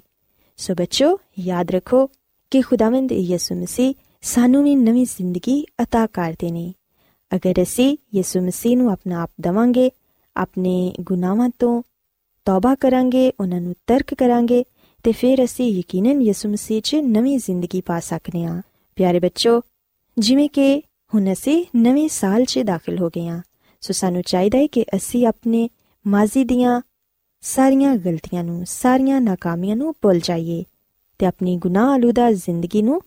ਸੋ 0.59 0.73
ਬੱਚੋ 0.73 1.17
ਯਾਦ 1.39 1.71
ਰੱਖੋ 1.71 2.05
ਕਿ 2.51 2.61
ਖੁਦਾਵੰਦ 2.61 3.11
ਯਿਸੂ 3.11 3.55
ਮਸੀਹ 3.55 3.93
ਸਾਨੂੰ 4.21 4.63
ਵੀ 4.63 4.75
ਨਵੀਂ 4.75 5.05
ਜ਼ਿੰਦਗੀ 5.05 5.63
عطا 5.81 6.07
ਕਰਦੇ 6.13 6.51
ਨੇ 6.51 6.73
ਅਗਰ 7.35 7.61
ਅਸੀਂ 7.61 7.95
ਯਿਸੂ 8.15 8.41
ਮਸੀਹ 8.41 8.77
ਨੂੰ 8.77 8.91
ਆਪਣਾ 8.91 9.21
ਆਪ 9.23 9.31
ਦਵਾਂਗੇ 9.41 9.89
ਆਪਣੇ 10.35 10.93
ਗੁਨਾਹਾਂ 11.01 11.49
ਤੋਂ 11.59 11.81
ਤੌਬਾ 12.47 12.75
ਕਰਾਂਗੇ 12.75 13.31
ਉਹਨਾਂ 13.39 13.61
ਨੂੰ 13.61 13.75
ਤਰਕ 13.87 14.13
ਕਰਾਂਗੇ 14.13 14.63
ਤੇ 15.03 15.11
ਫਿਰ 15.11 15.43
ਅਸੀਂ 15.43 15.69
ਯਕੀਨਨ 15.79 16.21
ਯਿਸੂ 16.21 16.49
ਮਸੀਹ 16.49 16.81
'ਚ 16.81 16.95
ਨਵੀਂ 16.95 17.37
ਜ਼ਿੰਦਗੀ 17.39 17.81
ਪਾ 17.81 17.99
ਸਕਦੇ 17.99 18.43
ਹਾਂ 18.45 18.61
ਪਿਆਰੇ 18.97 19.19
ਬੱਚੋ 19.19 19.61
ਜਿਵੇਂ 20.17 20.49
ਕਿ 20.49 20.81
ਹੁਣ 21.13 21.31
ਅਸੀਂ 21.33 21.65
ਨਵੇਂ 21.75 22.07
ਸਾਲ 22.09 22.45
'ਚ 22.45 22.59
ਦਾਖਲ 22.59 22.99
ਹੋ 22.99 23.09
ਗਏ 23.09 23.27
ਹਾਂ 23.27 23.41
ਸੋ 23.81 23.93
ਸਾਨੂੰ 23.93 24.21
ਚਾਹੀਦਾ 24.21 24.57
ਹੈ 24.57 24.67
ਕਿ 24.67 24.85
ਅਸੀਂ 24.95 25.25
ਆਪਣੇ 25.27 25.69
ਮਾਜ਼ੀ 26.05 26.43
ਦੀਆਂ 26.43 26.81
ਸਾਰੀਆਂ 27.46 27.96
ਗਲਤੀਆਂ 27.96 28.44
ਨੂੰ, 28.44 28.64
ਸਾਰੀਆਂ 28.66 29.20
ਨਾਕਾਮੀਆਂ 29.20 29.76
ਨੂੰ 29.76 29.94
ਭੁੱਲ 30.02 30.20
ਜਾਈਏ 30.20 30.64
ਤੇ 31.18 31.26
ਆਪਣੀ 31.26 31.56
ਗੁਨਾਹ 31.56 31.90
ਆਲੂਦਾ 31.90 32.32
ਜ਼ਿੰਦਗੀ 32.32 32.82
ਨੂੰ 32.82 33.00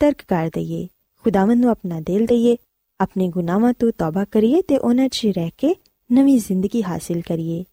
ਤਰਕ 0.00 0.22
ਕਰ 0.28 0.50
ਦਈਏ। 0.54 0.86
ਖੁਦਾਵੰਦ 1.24 1.60
ਨੂੰ 1.60 1.70
ਆਪਣਾ 1.70 2.00
ਦਿਲ 2.00 2.26
ਦਈਏ, 2.26 2.56
ਆਪਣੇ 3.00 3.28
ਗੁਨਾਹਾਂ 3.28 3.72
ਤੋਂ 3.72 3.90
ਤੌਬਾ 3.98 4.24
ਕਰੀਏ 4.24 4.62
ਤੇ 4.62 4.78
ਉਹਨਾਂ 4.78 5.08
'ਚ 5.08 5.26
ਰਹਿ 5.26 5.50
ਕੇ 5.58 5.74
ਨਵੀਂ 6.12 6.38
ਜ਼ਿੰਦਗੀ 6.38 6.82
ਹਾਸਿਲ 6.82 7.20
ਕਰੀਏ 7.20 7.64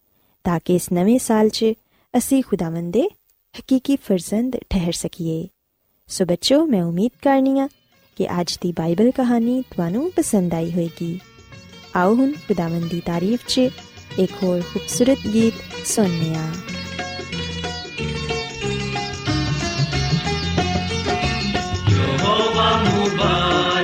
ਤਾਂ 0.44 0.60
ਕਿ 0.64 0.74
ਇਸ 0.74 0.92
ਨਵੇਂ 0.92 1.18
ਸਾਲ 1.18 1.48
'ਚ 1.48 1.64
ਅਸੀਂ 2.14 2.42
ਖੁਦਾਵੰਦ 2.42 2.92
ਦੇ 2.92 3.08
ਹਕੀਕੀ 3.54 3.96
ਫਰਜ਼ੰਦ 3.96 4.56
ਠਹਿਰ 4.70 4.92
ਸਕੀਏ। 4.92 5.48
ਸੋ 6.08 6.24
ਬੱਚੋ, 6.24 6.66
ਮੈਂ 6.66 6.84
ਉਮੀਦ 6.84 7.12
ਕਰਨੀਆ 7.22 7.68
ਕਿ 8.16 8.40
ਅੱਜ 8.40 8.58
ਦੀ 8.60 8.72
ਬਾਈਬਲ 8.72 9.10
ਕਹਾਣੀ 9.10 9.62
ਤੁਹਾਨੂੰ 9.62 10.12
ਪਸੰਦ 10.16 10.54
ਆਈ 10.54 10.72
ਹੋਵੇਗੀ। 10.72 11.18
ਆਓ 11.96 12.14
ਹੁਣ 12.14 12.32
ਖੁਦਾਵੰਦ 12.32 12.90
ਦੀ 12.90 13.00
ਤਾਰੀਫ 13.00 13.40
'ਚ 13.48 13.60
एक 14.24 14.42
और 14.44 14.60
खूबसूरत 14.72 15.26
गीत 15.32 15.62
सोनिया 15.94 16.44
मुबारक 22.86 23.75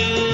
you. 0.00 0.29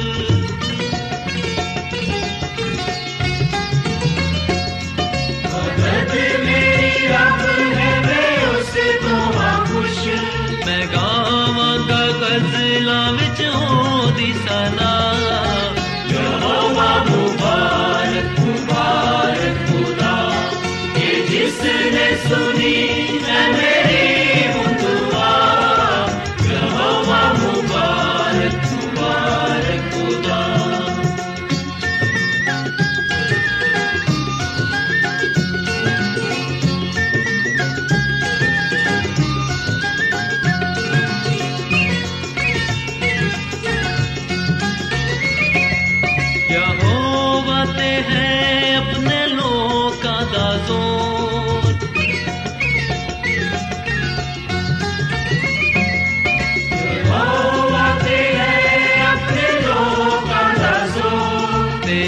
جاتے 47.67 47.91
ہیں 48.09 48.77
اپنے 48.77 49.27
لوگوں 49.27 49.91
کا 50.03 50.21
دازور 50.33 51.73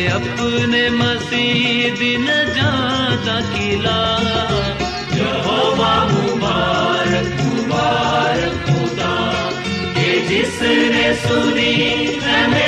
اپنے 0.09 0.89
مسیح 0.91 1.89
دن 2.01 2.27
جاتا 2.55 3.39
قلعہ 3.53 4.07
جس 10.29 10.61
نے 10.63 11.13
سنی 11.23 11.75
ہمیں 12.17 12.68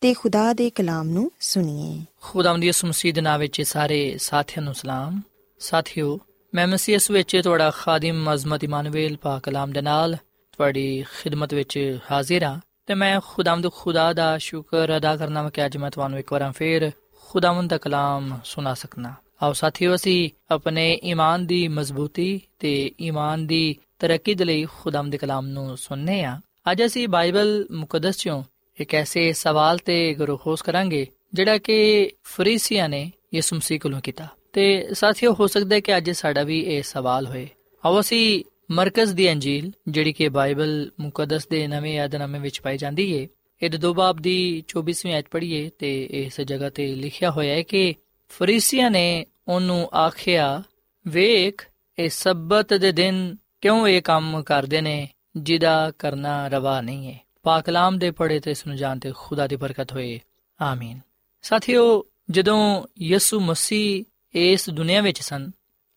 ਤੇ 0.00 0.14
ਖੁਦਾ 0.14 0.52
ਦੇ 0.52 0.70
ਕਲਾਮ 0.70 1.08
ਨੂੰ 1.08 1.30
ਸੁਣੀਏ। 1.40 2.04
ਖੁਦਾਵੰਦ 2.20 2.62
ਦੀ 2.62 2.72
ਮਸੀਹ 2.84 3.14
ਦੇ 3.14 3.20
ਨਾਮ 3.20 3.40
ਵਿੱਚ 3.40 3.62
ਸਾਰੇ 3.62 4.16
ਸਾਥੀਆਂ 4.18 4.62
ਨੂੰ 4.62 4.74
ਸਲਾਮ। 4.74 5.20
ਸਾਥਿਓ, 5.58 6.18
ਮੈਂ 6.54 6.66
ਮਸੀਹ 6.66 6.98
ਵਿੱਚ 7.10 7.40
ਤੁਹਾਡਾ 7.44 7.70
ਖਾਦਮ, 7.70 8.34
ਅਜ਼ਮਤ 8.34 8.64
ਇਮਾਨੁਅਲ 8.64 9.16
ਪਾਕ 9.16 9.42
ਕਲਾਮ 9.42 9.72
ਦੇ 9.72 9.80
ਨਾਲ 9.82 10.16
ਤੁਹਾਡੀ 10.52 11.04
ਖਿਦਮਤ 11.22 11.54
ਵਿੱਚ 11.54 11.98
ਹਾਜ਼ਰ 12.10 12.44
ਹਾਂ 12.44 12.60
ਤੇ 12.86 12.94
ਮੈਂ 12.94 13.20
ਖੁਦਾਵੰਦ 13.26 13.72
ਖੁਦਾ 13.72 14.12
ਦਾ 14.12 14.38
ਸ਼ੁਕਰ 14.38 14.96
ਅਦਾ 14.96 15.16
ਕਰਨਾ 15.16 15.42
ਮੈਂ 15.42 15.50
ਕਿ 15.50 15.66
ਅੱਜ 15.66 15.76
ਮੈਂ 15.76 15.90
ਤੁਹਾਨੂੰ 15.90 16.18
ਇੱਕ 16.18 16.32
ਵਾਰ 16.32 16.52
ਫੇਰ 16.52 16.90
ਖੁਦਾਵੰਦ 17.28 17.70
ਦਾ 17.70 17.78
ਕਲਾਮ 17.78 18.38
ਸੁਣਾ 18.44 18.74
ਸਕਣਾ 18.74 19.14
ਆਓ 19.42 19.52
ਸਾਥੀਓ, 19.52 19.94
ਅਸੀਂ 19.94 20.30
ਆਪਣੇ 20.50 21.00
ਈਮਾਨ 21.04 21.46
ਦੀ 21.46 21.68
ਮਜ਼ਬੂਤੀ 21.68 22.40
ਤੇ 22.58 22.90
ਈਮਾਨ 23.00 23.46
ਦੀ 23.46 23.76
ਤਰੱਕੀ 23.98 24.34
ਦੇ 24.34 24.44
ਲਈ 24.44 24.64
ਖੁਦਾਵੰਦ 24.64 25.12
ਦੇ 25.12 25.18
ਕਲਾਮ 25.18 25.46
ਨੂੰ 25.46 25.76
ਸੁਣਨੇ 25.76 26.24
ਆ 26.24 26.40
ਅੱਜ 26.70 26.84
ਅਸੀਂ 26.84 27.08
ਬਾਈਬਲ 27.08 27.66
ਮੁਕੱਦਸ 27.70 28.16
ਚੋਂ 28.16 28.42
ਇੱਕ 28.80 28.94
ਐਸੇ 28.94 29.32
ਸਵਾਲ 29.32 29.78
ਤੇ 29.78 30.14
ਗਰੋਖੋਸ 30.14 30.62
ਕਰਾਂਗੇ, 30.62 31.06
ਜਿਹੜਾ 31.34 31.58
ਕਿ 31.58 32.10
ਫਰੀਸੀਆਂ 32.24 32.88
ਨੇ 32.88 33.12
ਯਿਸੂ 33.34 33.56
ਮਸੀਹ 33.56 33.80
ਕੋਲੋਂ 33.80 34.00
ਕੀਤਾ। 34.00 34.28
ਤੇ 34.52 34.88
ਸਾਥੀਓ, 34.94 35.36
ਹੋ 35.40 35.46
ਸਕਦਾ 35.46 35.74
ਹੈ 35.74 35.80
ਕਿ 35.80 35.96
ਅੱਜ 35.96 36.10
ਸਾਡਾ 36.10 36.42
ਵੀ 36.42 36.60
ਇਹ 36.60 36.82
ਸਵਾਲ 36.82 37.26
ਹੋਏ। 37.26 37.48
ਆਓ 37.86 38.00
ਅਸੀਂ 38.00 38.44
ਮਰਕਜ਼ 38.70 39.14
ਦੀ 39.14 39.32
ਅੰਜੀਲ, 39.32 39.72
ਜਿਹੜੀ 39.88 40.12
ਕਿ 40.12 40.28
ਬਾਈਬਲ 40.28 40.90
ਮੁਕੱਦਸ 41.00 41.48
ਦੇ 41.48 41.66
ਨਵੇਂ 41.66 41.94
ਯਾਦਨਾਮੇ 41.94 42.38
ਵਿੱਚ 42.38 42.60
ਪਾਈ 42.60 42.78
ਜਾਂਦੀ 42.78 43.12
ਏ, 43.12 43.28
ਇਹ 43.62 43.70
ਦੋ 43.70 43.94
ਬਾਬ 43.94 44.16
ਦੀ 44.16 44.64
24ਵੀਂ 44.68 45.14
ਆਇਤ 45.14 45.26
ਪੜ੍ਹੀਏ 45.30 45.70
ਤੇ 45.78 46.08
ਇਸ 46.10 46.40
ਜਗ੍ਹਾ 46.40 46.70
ਤੇ 46.70 46.94
ਲਿਖਿਆ 46.94 47.30
ਹੋਇਆ 47.30 47.54
ਹੈ 47.54 47.62
ਕਿ 47.62 47.94
ਫਰੀਸੀਆਂ 48.28 48.90
ਨੇ 48.90 49.26
ਉਹਨੂੰ 49.48 49.86
ਆਖਿਆ, 49.86 50.62
ਵੇਖ, 51.08 51.68
ਇਹ 51.98 52.08
ਸਬਤ 52.08 52.74
ਦੇ 52.74 52.92
ਦਿਨ 52.92 53.36
ਕਿਉਂ 53.60 53.88
ਇਹ 53.88 54.02
ਕੰਮ 54.02 54.42
ਕਰਦੇ 54.42 54.80
ਨੇ, 54.80 55.08
ਜਿਹਦਾ 55.36 55.92
ਕਰਨਾ 55.98 56.48
ਰਵਾ 56.48 56.80
ਨਹੀਂ 56.80 57.12
ਹੈ 57.12 57.25
ਪਾਕ 57.46 57.64
ਕਲਾਮ 57.64 57.98
ਦੇ 57.98 58.10
ਪੜੇ 58.10 58.38
ਤੇ 58.40 58.54
ਸੁਣ 58.54 58.74
ਜਾਣਤੇ 58.76 59.12
ਖੁਦਾ 59.16 59.46
ਦੀ 59.46 59.56
ਬਰਕਤ 59.56 59.92
ਹੋਏ 59.92 60.18
ਆਮੀਨ 60.60 61.00
ਸਾਥੀਓ 61.44 61.82
ਜਦੋਂ 62.30 62.82
ਯਿਸੂ 63.00 63.38
ਮਸੀਹ 63.40 64.04
ਇਸ 64.34 64.68
ਦੁਨੀਆ 64.70 65.00
ਵਿੱਚ 65.00 65.20
ਸਨ 65.20 65.50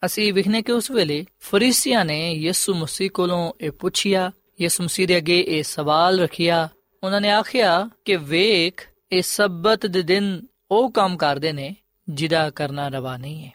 ਅਸੀਂ 0.06 0.32
ਵਿਖਨੇ 0.34 0.62
ਕਿ 0.62 0.72
ਉਸ 0.72 0.92
ਵੇਲੇ 0.92 1.26
ਫਰੀਸੀਆਂ 1.40 2.04
ਨੇ 2.06 2.20
ਯਿਸੂ 2.34 2.74
ਮਸੀਹ 2.74 3.10
ਕੋਲੋਂ 3.12 3.42
ਇਹ 3.62 3.72
ਪੁੱਛਿਆ 3.72 4.32
ਯਿਸੂ 4.62 4.84
ਮਸੀਹ 4.84 5.08
ਦੇ 5.08 5.18
ਅੱਗੇ 5.18 5.40
ਇਹ 5.48 5.64
ਸਵਾਲ 5.64 6.20
ਰੱਖਿਆ 6.20 6.68
ਉਹਨਾਂ 7.04 7.22
ਨੇ 7.22 7.32
ਆਖਿਆ 7.32 7.90
ਕਿ 8.06 8.16
ਵੇਖ 8.16 8.88
ਇਹ 9.12 9.22
ਸਬਤ 9.22 9.86
ਦੇ 9.86 10.02
ਦਿਨ 10.02 10.42
ਉਹ 10.72 10.92
ਕੰਮ 10.92 11.18
ਕਰਦੇ 11.18 11.54
ਨੇ 11.54 11.76
ਜਿਹਦਾ 12.08 12.50
ਕਰਨਾ 12.50 12.88
ਰਵਾ 12.88 13.18
ਨਹੀਂ 13.18 13.46
ਹੈ 13.46 13.52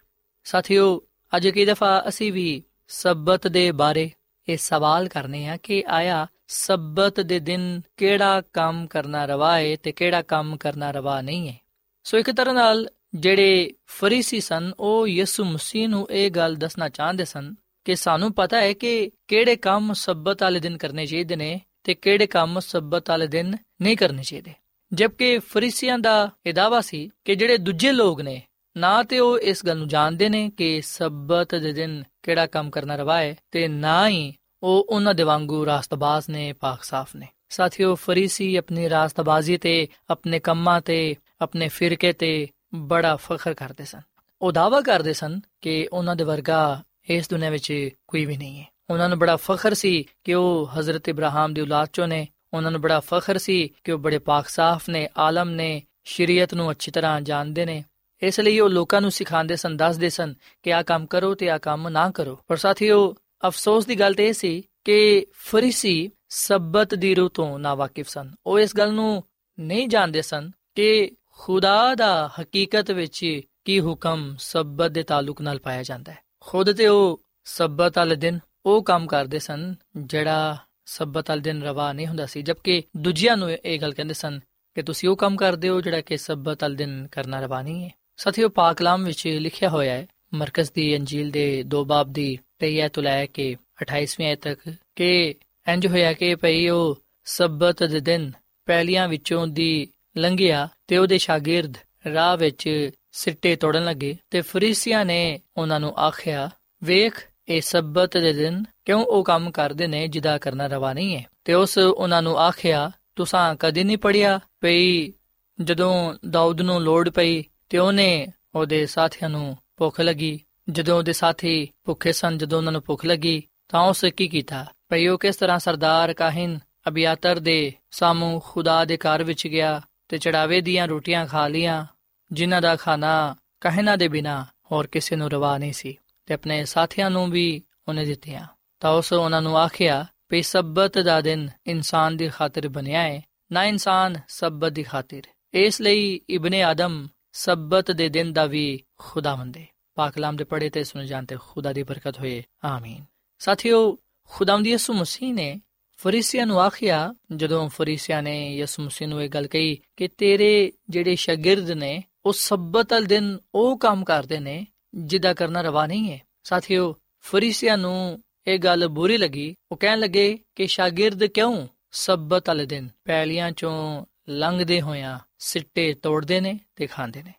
ਸਾਥੀਓ 0.46 1.00
ਅੱਜ 1.32 1.48
ਕੀ 1.48 1.64
ਦਫਾ 1.64 1.98
ਅਸੀਂ 2.08 2.32
ਵੀ 2.32 2.62
ਸਬਤ 2.88 3.46
ਦੇ 3.48 3.70
ਬਾਰੇ 3.72 4.10
ਇਹ 4.48 4.56
ਸਵਾਲ 4.56 5.08
ਕਰਨੇ 5.08 5.48
ਆ 5.48 5.56
ਕਿ 5.56 5.84
ਆਇਆ 5.88 6.26
ਸਬਤ 6.46 7.20
ਦੇ 7.20 7.40
ਦਿਨ 7.40 7.80
ਕਿਹੜਾ 7.96 8.42
ਕੰਮ 8.52 8.86
ਕਰਨਾ 8.86 9.26
ਰਵਾ 9.26 9.58
ਹੈ 9.58 9.76
ਤੇ 9.76 9.92
ਕਿਹੜਾ 9.92 10.22
ਕੰਮ 10.22 10.56
ਕਰਨਾ 10.56 10.90
ਰਵਾ 10.90 11.20
ਨਹੀਂ 11.20 11.48
ਹੈ 11.48 11.58
ਸੋ 12.02 12.18
ਇੱਕ 12.18 12.30
ਤਰ੍ਹਾਂ 12.30 12.54
ਨਾਲ 12.54 12.88
ਜਿਹੜੇ 13.14 13.72
ਫਰੀਸੀ 13.86 14.40
ਸਨ, 14.40 14.72
ਉਹ 14.80 15.08
ਯਿਸੂ 15.08 15.44
ਮਸੀਹ 15.44 15.88
ਨੂੰ 15.88 16.10
ਇਹ 16.10 16.30
ਗੱਲ 16.30 16.54
ਦੱਸਣਾ 16.54 16.88
ਚਾਹੁੰਦੇ 16.88 17.24
ਸਨ 17.24 17.54
ਕਿ 17.84 17.96
ਸਾਨੂੰ 17.96 18.32
ਪਤਾ 18.32 18.60
ਹੈ 18.60 18.72
ਕਿ 18.72 19.10
ਕਿਹੜੇ 19.28 19.56
ਕੰਮ 19.56 19.92
ਸਬਤ 19.92 20.42
ਵਾਲੇ 20.42 20.60
ਦਿਨ 20.60 20.76
ਕਰਨੇ 20.76 21.06
ਚਾਹੀਦੇ 21.06 21.36
ਨੇ 21.36 21.60
ਤੇ 21.84 21.94
ਕਿਹੜੇ 21.94 22.26
ਕੰਮ 22.26 22.60
ਸਬਤ 22.60 23.10
ਵਾਲੇ 23.10 23.26
ਦਿਨ 23.26 23.56
ਨਹੀਂ 23.82 23.96
ਕਰਨੇ 23.96 24.22
ਚਾਹੀਦੇ। 24.22 24.52
ਜਦਕਿ 24.92 25.38
ਫਰੀਸੀਆਂ 25.38 25.98
ਦਾ 25.98 26.30
ਇਹ 26.46 26.54
ਦਾਵਾ 26.54 26.80
ਸੀ 26.80 27.10
ਕਿ 27.24 27.34
ਜਿਹੜੇ 27.34 27.58
ਦੂਜੇ 27.58 27.92
ਲੋਕ 27.92 28.20
ਨੇ, 28.20 28.42
ਨਾ 28.76 29.02
ਤੇ 29.02 29.18
ਉਹ 29.18 29.38
ਇਸ 29.38 29.66
ਗੱਲ 29.66 29.78
ਨੂੰ 29.78 29.88
ਜਾਣਦੇ 29.88 30.28
ਨੇ 30.28 30.50
ਕਿ 30.56 30.82
ਸਬਤ 30.82 31.54
ਦੇ 31.54 31.72
ਦਿਨ 31.72 32.04
ਕਿਹੜਾ 32.22 32.46
ਕੰਮ 32.46 32.70
ਕਰਨਾ 32.70 32.96
ਰਵਾ 32.96 33.20
ਹੈ 33.20 33.34
ਤੇ 33.50 33.68
ਨਾ 33.68 34.08
ਹੀ 34.08 34.34
ਉਹ 34.64 34.86
ਉਹਨਾਂ 34.90 35.14
ਦੇ 35.14 35.22
ਵਾਂਗੂ 35.22 35.66
ਰਾਸਤਬਾਜ਼ 35.66 36.30
ਨੇ, 36.30 36.52
ਪਾਕ 36.52 36.84
ਸਾਫ਼ 36.84 37.16
ਨੇ। 37.16 37.28
ਸਾਥੀਓ, 37.48 37.94
ਫਰੀਸੀ 37.94 38.56
ਆਪਣੀ 38.56 38.88
ਰਾਸਤਬਾਜ਼ੀ 38.88 39.56
ਤੇ, 39.56 39.88
ਆਪਣੇ 40.10 40.38
ਕੰਮਾਂ 40.38 40.80
ਤੇ, 40.80 41.16
ਆਪਣੇ 41.40 41.68
ਫਿਰਕੇ 41.68 42.12
ਤੇ 42.12 42.48
ਬੜਾ 42.74 43.16
ਫਖਰ 43.16 43.54
ਕਰਦੇ 43.54 43.84
ਸਨ। 43.84 44.00
ਉਹ 44.42 44.52
ਦਾਵਾ 44.52 44.80
ਕਰਦੇ 44.80 45.12
ਸਨ 45.12 45.40
ਕਿ 45.60 45.88
ਉਹਨਾਂ 45.92 46.16
ਦੇ 46.16 46.24
ਵਰਗਾ 46.24 46.82
ਇਸ 47.10 47.30
ਦੁਨੀਆਂ 47.30 47.50
ਵਿੱਚ 47.50 47.88
ਕੋਈ 48.08 48.24
ਵੀ 48.24 48.36
ਨਹੀਂ 48.36 48.60
ਹੈ। 48.60 48.66
ਉਹਨਾਂ 48.90 49.08
ਨੂੰ 49.08 49.18
ਬੜਾ 49.18 49.36
ਫਖਰ 49.36 49.74
ਸੀ 49.74 50.04
ਕਿ 50.24 50.34
ਉਹ 50.34 50.70
ਹਜ਼ਰਤ 50.78 51.08
ਇਬਰਾਹਿਮ 51.08 51.54
ਦੀ 51.54 51.60
ਔਲਾਦ 51.60 51.88
ਚੋਂ 51.92 52.08
ਨੇ। 52.08 52.28
ਉਹਨਾਂ 52.54 52.70
ਨੂੰ 52.70 52.80
ਬੜਾ 52.80 53.00
ਫਖਰ 53.00 53.38
ਸੀ 53.38 53.70
ਕਿ 53.84 53.92
ਉਹ 53.92 53.98
ਬੜੇ 53.98 54.18
ਪਾਕ 54.18 54.48
ਸਾਫ਼ 54.48 54.90
ਨੇ, 54.90 55.08
ਆਲਮ 55.18 55.48
ਨੇ, 55.50 55.82
ਸ਼ਰੀਅਤ 56.04 56.54
ਨੂੰ 56.54 56.70
ਅੱਛੀ 56.70 56.90
ਤਰ੍ਹਾਂ 56.90 57.20
ਜਾਣਦੇ 57.20 57.64
ਨੇ। 57.64 57.84
ਇਸ 58.22 58.40
ਲਈ 58.40 58.60
ਉਹ 58.60 58.70
ਲੋਕਾਂ 58.70 59.00
ਨੂੰ 59.00 59.10
ਸਿਖਾਉਂਦੇ 59.10 59.56
ਸਨ, 59.56 59.76
ਦੱਸਦੇ 59.76 60.10
ਸਨ 60.10 60.34
ਕਿ 60.62 60.72
ਆ 60.72 60.82
ਕੰਮ 60.82 61.06
ਕਰੋ 61.06 61.34
ਤੇ 61.34 61.50
ਆ 61.50 61.58
ਕੰਮ 61.58 61.88
ਨਾ 61.88 62.10
ਕਰੋ। 62.10 62.38
ਪਰ 62.46 62.56
ਸਾਥੀਓ 62.56 63.16
ਅਫਸੋਸ 63.46 63.86
ਦੀ 63.86 64.00
ਗੱਲ 64.00 64.14
ਤੇ 64.14 64.28
ਇਹ 64.28 64.32
ਸੀ 64.32 64.62
ਕਿ 64.84 65.26
ਫਰੀਸੀ 65.32 66.10
ਸਬਤ 66.28 66.94
ਦੀ 66.94 67.14
ਰੂਹ 67.14 67.30
ਤੋਂ 67.30 67.58
ਨਾ 67.58 67.74
ਵਾਕਿਫ 67.74 68.08
ਸਨ। 68.08 68.30
ਉਹ 68.46 68.58
ਇਸ 68.58 68.76
ਗੱਲ 68.76 68.92
ਨੂੰ 68.92 69.24
ਨਹੀਂ 69.60 69.88
ਜਾਣਦੇ 69.88 70.22
ਸਨ 70.22 70.50
ਕਿ 70.74 71.10
ਖੁਦਾ 71.38 71.94
ਦਾ 71.94 72.30
ਹਕੀਕਤ 72.40 72.90
ਵਿੱਚ 72.90 73.40
ਕੀ 73.64 73.80
ਹੁਕਮ 73.80 74.36
ਸਬਤ 74.38 74.90
ਦੇ 74.90 75.02
ਤਾਲੁਕ 75.02 75.40
ਨਾਲ 75.40 75.58
ਪਾਇਆ 75.58 75.82
ਜਾਂਦਾ 75.82 76.12
ਹੈ। 76.12 76.18
ਖੁਦ 76.40 76.72
ਤੇ 76.72 76.86
ਉਹ 76.86 77.20
ਸਬਤ 77.44 77.98
ਵਾਲੇ 77.98 78.16
ਦਿਨ 78.16 78.38
ਉਹ 78.66 78.82
ਕੰਮ 78.82 79.06
ਕਰਦੇ 79.06 79.38
ਸਨ 79.38 79.74
ਜਿਹੜਾ 79.96 80.56
ਸਬਤ 80.86 81.30
ਵਾਲੇ 81.30 81.42
ਦਿਨ 81.42 81.62
ਰਵਾ 81.62 81.92
ਨਹੀਂ 81.92 82.06
ਹੁੰਦਾ 82.06 82.26
ਸੀ। 82.26 82.42
ਜਦਕਿ 82.42 82.82
ਦੂਜਿਆਂ 82.96 83.36
ਨੂੰ 83.36 83.50
ਇਹ 83.50 83.80
ਗੱਲ 83.80 83.94
ਕਹਿੰਦੇ 83.94 84.14
ਸਨ 84.14 84.40
ਕਿ 84.74 84.82
ਤੁਸੀਂ 84.82 85.08
ਉਹ 85.08 85.16
ਕੰਮ 85.16 85.36
ਕਰਦੇ 85.36 85.68
ਹੋ 85.68 85.80
ਜਿਹੜਾ 85.80 86.00
ਕਿ 86.00 86.16
ਸਬਤ 86.16 86.62
ਵਾਲੇ 86.62 86.76
ਦਿਨ 86.76 87.06
ਕਰਨਾ 87.12 87.40
ਰਵਾ 87.40 87.62
ਨਹੀਂ 87.62 87.84
ਹੈ। 87.84 87.90
ਸਾਥੀਓ, 88.16 88.48
ਪਾਕ 88.48 88.76
ਕਲਾਮ 88.76 89.04
ਵਿੱਚ 89.04 89.26
ਲਿਖਿਆ 89.26 89.68
ਹੋਇਆ 89.68 89.94
ਹੈ, 89.94 90.06
ਮਰਕਜ਼ 90.34 90.70
ਦੀ 90.74 90.96
ਅੰਜੀਲ 90.96 91.30
ਦੇ 91.30 91.62
ਦੋ 91.62 91.84
ਬਾਬ 91.84 92.12
ਦੀ 92.12 92.38
23 92.68 92.88
ਤੋਂ 92.88 93.02
ਲੈ 93.02 93.26
ਕੇ 93.26 93.56
28ਵੀਂ 93.82 94.26
ਆਇਤ 94.26 94.40
ਤੱਕ 94.42 94.74
ਕਿ 94.96 95.34
ਇੰਜ 95.68 95.86
ਹੋਇਆ 95.86 96.12
ਕਿ 96.12 96.34
ਭਈ 96.34 96.68
ਉਹ 96.68 97.02
ਸਬਤ 97.24 97.84
ਦੇ 97.84 98.00
ਦਿਨ 98.00 98.32
ਪਹਿਲੀਆਂ 98.66 99.08
ਵਿੱਚੋਂ 99.08 99.46
ਦੀ 99.46 99.88
ਲੰਘਿਆ 100.16 100.68
ਤੇ 100.86 100.96
ਉਹਦੇ 100.96 101.18
ਸ਼ਾਗਿਰਦ 101.18 101.74
ਰਾਹ 102.14 102.36
ਵਿੱਚ 102.36 102.90
ਸਿੱਟੇ 103.12 103.56
ਤੋੜਨ 103.56 103.84
ਲੱਗੇ 103.84 104.16
ਤੇ 104.30 104.40
ਫਰੀਸੀਆਂ 104.40 105.04
ਨੇ 105.04 105.40
ਉਹਨਾਂ 105.56 105.80
ਨੂੰ 105.80 105.96
ਆਖਿਆ, 105.96 106.50
ਵੇਖ, 106.84 107.28
ਇਹ 107.48 107.60
ਸਬਤ 107.60 108.18
ਦੇ 108.18 108.32
ਦਿਨ 108.32 108.64
ਕਿਉਂ 108.84 109.04
ਉਹ 109.04 109.24
ਕੰਮ 109.24 109.50
ਕਰਦੇ 109.50 109.86
ਨੇ 109.86 110.08
ਜਿਹਦਾ 110.08 110.38
ਕਰਨਾ 110.38 110.66
ਰਵਾ 110.66 110.92
ਨਹੀਂ 110.92 111.16
ਹੈ? 111.16 111.24
ਤੇ 111.44 111.54
ਉਸ 111.54 111.78
ਉਹਨਾਂ 111.78 112.22
ਨੂੰ 112.22 112.38
ਆਖਿਆ, 112.38 112.90
ਤੁਸੀਂ 113.16 113.56
ਕਦੇ 113.56 113.84
ਨਹੀਂ 113.84 113.98
ਪੜਿਆ 113.98 114.40
ਪਈ 114.60 115.12
ਜਦੋਂ 115.60 116.14
ਦਾਊਦ 116.30 116.60
ਨੂੰ 116.60 116.80
ਲੋੜ 116.80 117.08
ਪਈ 117.08 117.44
ਤੇ 117.68 117.78
ਉਹਨੇ 117.78 118.26
ਉਹਦੇ 118.54 118.86
ਸਾਥੀਆਂ 118.86 119.30
ਨੂੰ 119.30 119.56
ਭੁੱਖ 119.76 120.00
ਲੱਗੀ 120.00 120.40
ਜਦੋਂ 120.68 120.98
ਉਹਦੇ 120.98 121.12
ਸਾਥੀ 121.12 121.68
ਭੁੱਖੇ 121.84 122.12
ਸਨ, 122.12 122.38
ਜਦੋਂ 122.38 122.58
ਉਹਨਾਂ 122.58 122.72
ਨੂੰ 122.72 122.82
ਭੁੱਖ 122.86 123.04
ਲੱਗੀ, 123.04 123.42
ਤਾਂ 123.68 123.80
ਉਸ 123.80 124.04
ਕੀ 124.16 124.28
ਕੀਤਾ? 124.28 124.66
ਭਈ 124.88 125.06
ਉਹ 125.06 125.18
ਕਿਸ 125.18 125.36
ਤਰ੍ਹਾਂ 125.36 125.58
ਸਰਦਾਰ 125.58 126.14
ਕਾਹਿਨ 126.14 126.58
ਅਬਿਆਤਰ 126.88 127.38
ਦੇ 127.38 127.72
ਸਾਹਮਣੇ 127.90 128.40
ਖੁਦਾ 128.44 128.84
ਦੇ 128.84 128.96
ਘਰ 128.96 129.24
ਵਿੱਚ 129.24 129.46
ਗਿਆ 129.46 129.80
ਤੇ 130.08 130.18
ਚੜਾਵੇ 130.18 130.60
ਦੀਆਂ 130.60 130.88
ਰੋਟੀਆਂ 130.88 131.26
ਖਾ 131.26 131.48
ਲੀਆਂ 131.48 131.86
ਜਿਨ੍ਹਾਂ 132.32 132.62
ਦਾ 132.62 132.76
ਖਾਣਾ 132.76 133.36
ਕਹਿਣਾ 133.60 133.96
ਦੇ 133.96 134.08
ਬਿਨਾ 134.08 134.46
ਹੋਰ 134.72 134.86
ਕਿਸੇ 134.86 135.16
ਨੂੰ 135.16 135.30
ਰਵਾ 135.30 135.58
ਨਹੀਂ 135.58 135.72
ਸੀ 135.72 135.96
ਤੇ 136.26 136.34
ਆਪਣੇ 136.34 136.64
ਸਾਥੀਆਂ 136.64 137.10
ਨੂੰ 137.10 137.30
ਵੀ 137.30 137.62
ਉਹਨੇ 137.88 138.04
ਦਿੱਤੀਆਂ। 138.04 138.46
ਤਾਂ 138.80 138.90
ਉਸ 138.90 139.12
ਉਹਨਾਂ 139.12 139.42
ਨੂੰ 139.42 139.58
ਆਖਿਆ 139.58 140.06
ਕਿ 140.28 140.42
ਸਬਤ 140.42 140.98
ਦਾ 140.98 141.20
ਦਿਨ 141.20 141.48
ਇਨਸਾਨ 141.66 142.16
ਦੀ 142.16 142.28
ਖਾਤਰ 142.28 142.68
ਬਣਿਆ 142.68 143.02
ਹੈ 143.02 143.22
ਨਾ 143.52 143.64
ਇਨਸਾਨ 143.64 144.16
ਸਬਤ 144.28 144.72
ਦੀ 144.72 144.82
ਖਾਤਰ। 144.82 145.22
ਇਸ 145.54 145.80
ਲਈ 145.80 146.20
ਇਬਨ 146.30 146.54
ਆਦਮ 146.54 147.08
ਸਬਤ 147.32 147.90
ਦੇ 147.90 148.08
ਦਿਨ 148.08 148.32
ਦਾ 148.32 148.46
ਵੀ 148.46 148.82
ਖੁਦਾਵੰਦ 148.98 149.56
ਹੈ 149.56 149.66
ਪਾਕ 149.96 150.14
ਕਲਾਮ 150.14 150.36
ਦੇ 150.36 150.44
ਪੜੇ 150.44 150.68
ਤੇ 150.70 150.84
ਸੁਣ 150.84 151.04
ਜਾਂਦੇ 151.04 151.36
ਖੁਦਾ 151.40 151.72
ਦੀ 151.72 151.82
ਬਰਕਤ 151.82 152.18
ਹੋਏ 152.18 152.42
ਆਮੀਨ 152.64 153.04
ਸਾਥੀਓ 153.40 153.96
ਖੁਦਾਵੰਦ 154.30 154.66
ਯਿਸੂ 154.66 154.92
ਮਸੀਹ 154.92 155.34
ਨੇ 155.34 155.60
ਫਰੀਸੀਆਂ 155.98 156.46
ਨੂੰ 156.46 156.60
ਆਖਿਆ 156.60 157.14
ਜਦੋਂ 157.36 157.68
ਫਰੀਸੀਆਂ 157.68 158.22
ਨੇ 158.22 158.34
ਯਿਸੂ 158.56 158.82
ਮਸੀਹ 158.82 159.08
ਨੂੰ 159.08 159.22
ਇਹ 159.22 159.28
ਗੱਲ 159.28 159.46
ਕਹੀ 159.46 159.76
ਕਿ 159.96 160.08
ਤੇਰੇ 160.08 160.72
ਜਿਹੜੇ 160.90 161.14
ਸ਼ਾਗਿਰਦ 161.16 161.70
ਨੇ 161.70 162.02
ਉਹ 162.26 162.32
ਸਬਤ 162.32 162.92
ਵਾਲੇ 162.92 163.06
ਦਿਨ 163.06 163.38
ਉਹ 163.54 163.78
ਕੰਮ 163.78 164.04
ਕਰਦੇ 164.04 164.38
ਨੇ 164.38 164.66
ਜਿਹਦਾ 164.94 165.32
ਕਰਨਾ 165.34 165.60
ਰਵਾ 165.60 165.86
ਨਹੀਂ 165.86 166.10
ਹੈ 166.12 166.20
ਸਾਥੀਓ 166.44 166.94
ਫਰੀਸੀਆਂ 167.24 167.78
ਨੂੰ 167.78 168.22
ਇਹ 168.46 168.58
ਗੱਲ 168.58 168.88
ਬੁਰੀ 168.88 169.16
ਲੱਗੀ 169.16 169.54
ਉਹ 169.72 169.76
ਕਹਿਣ 169.76 169.98
ਲੱਗੇ 169.98 170.38
ਕਿ 170.54 170.66
ਸ਼ਾਗਿਰਦ 170.66 171.24
ਕਿਉਂ 171.24 171.66
ਸਬਤ 171.92 172.48
ਵਾਲੇ 172.48 172.66
ਦਿਨ 172.66 172.88
ਪਹਿਲੀਆਂ 173.04 173.50
ਚੋਂ 173.52 174.04
ਲੰਘਦੇ 174.28 174.80
ਹੋਇਆਂ 174.80 175.18
ਸਿੱਟੇ 175.38 175.92
ਤੋੜਦੇ 175.94 176.40
ਨੇ 176.40 176.58
ਤੇ 176.76 176.86
ਖਾਂਦੇ 176.86 177.22
ਨੇ 177.22 177.32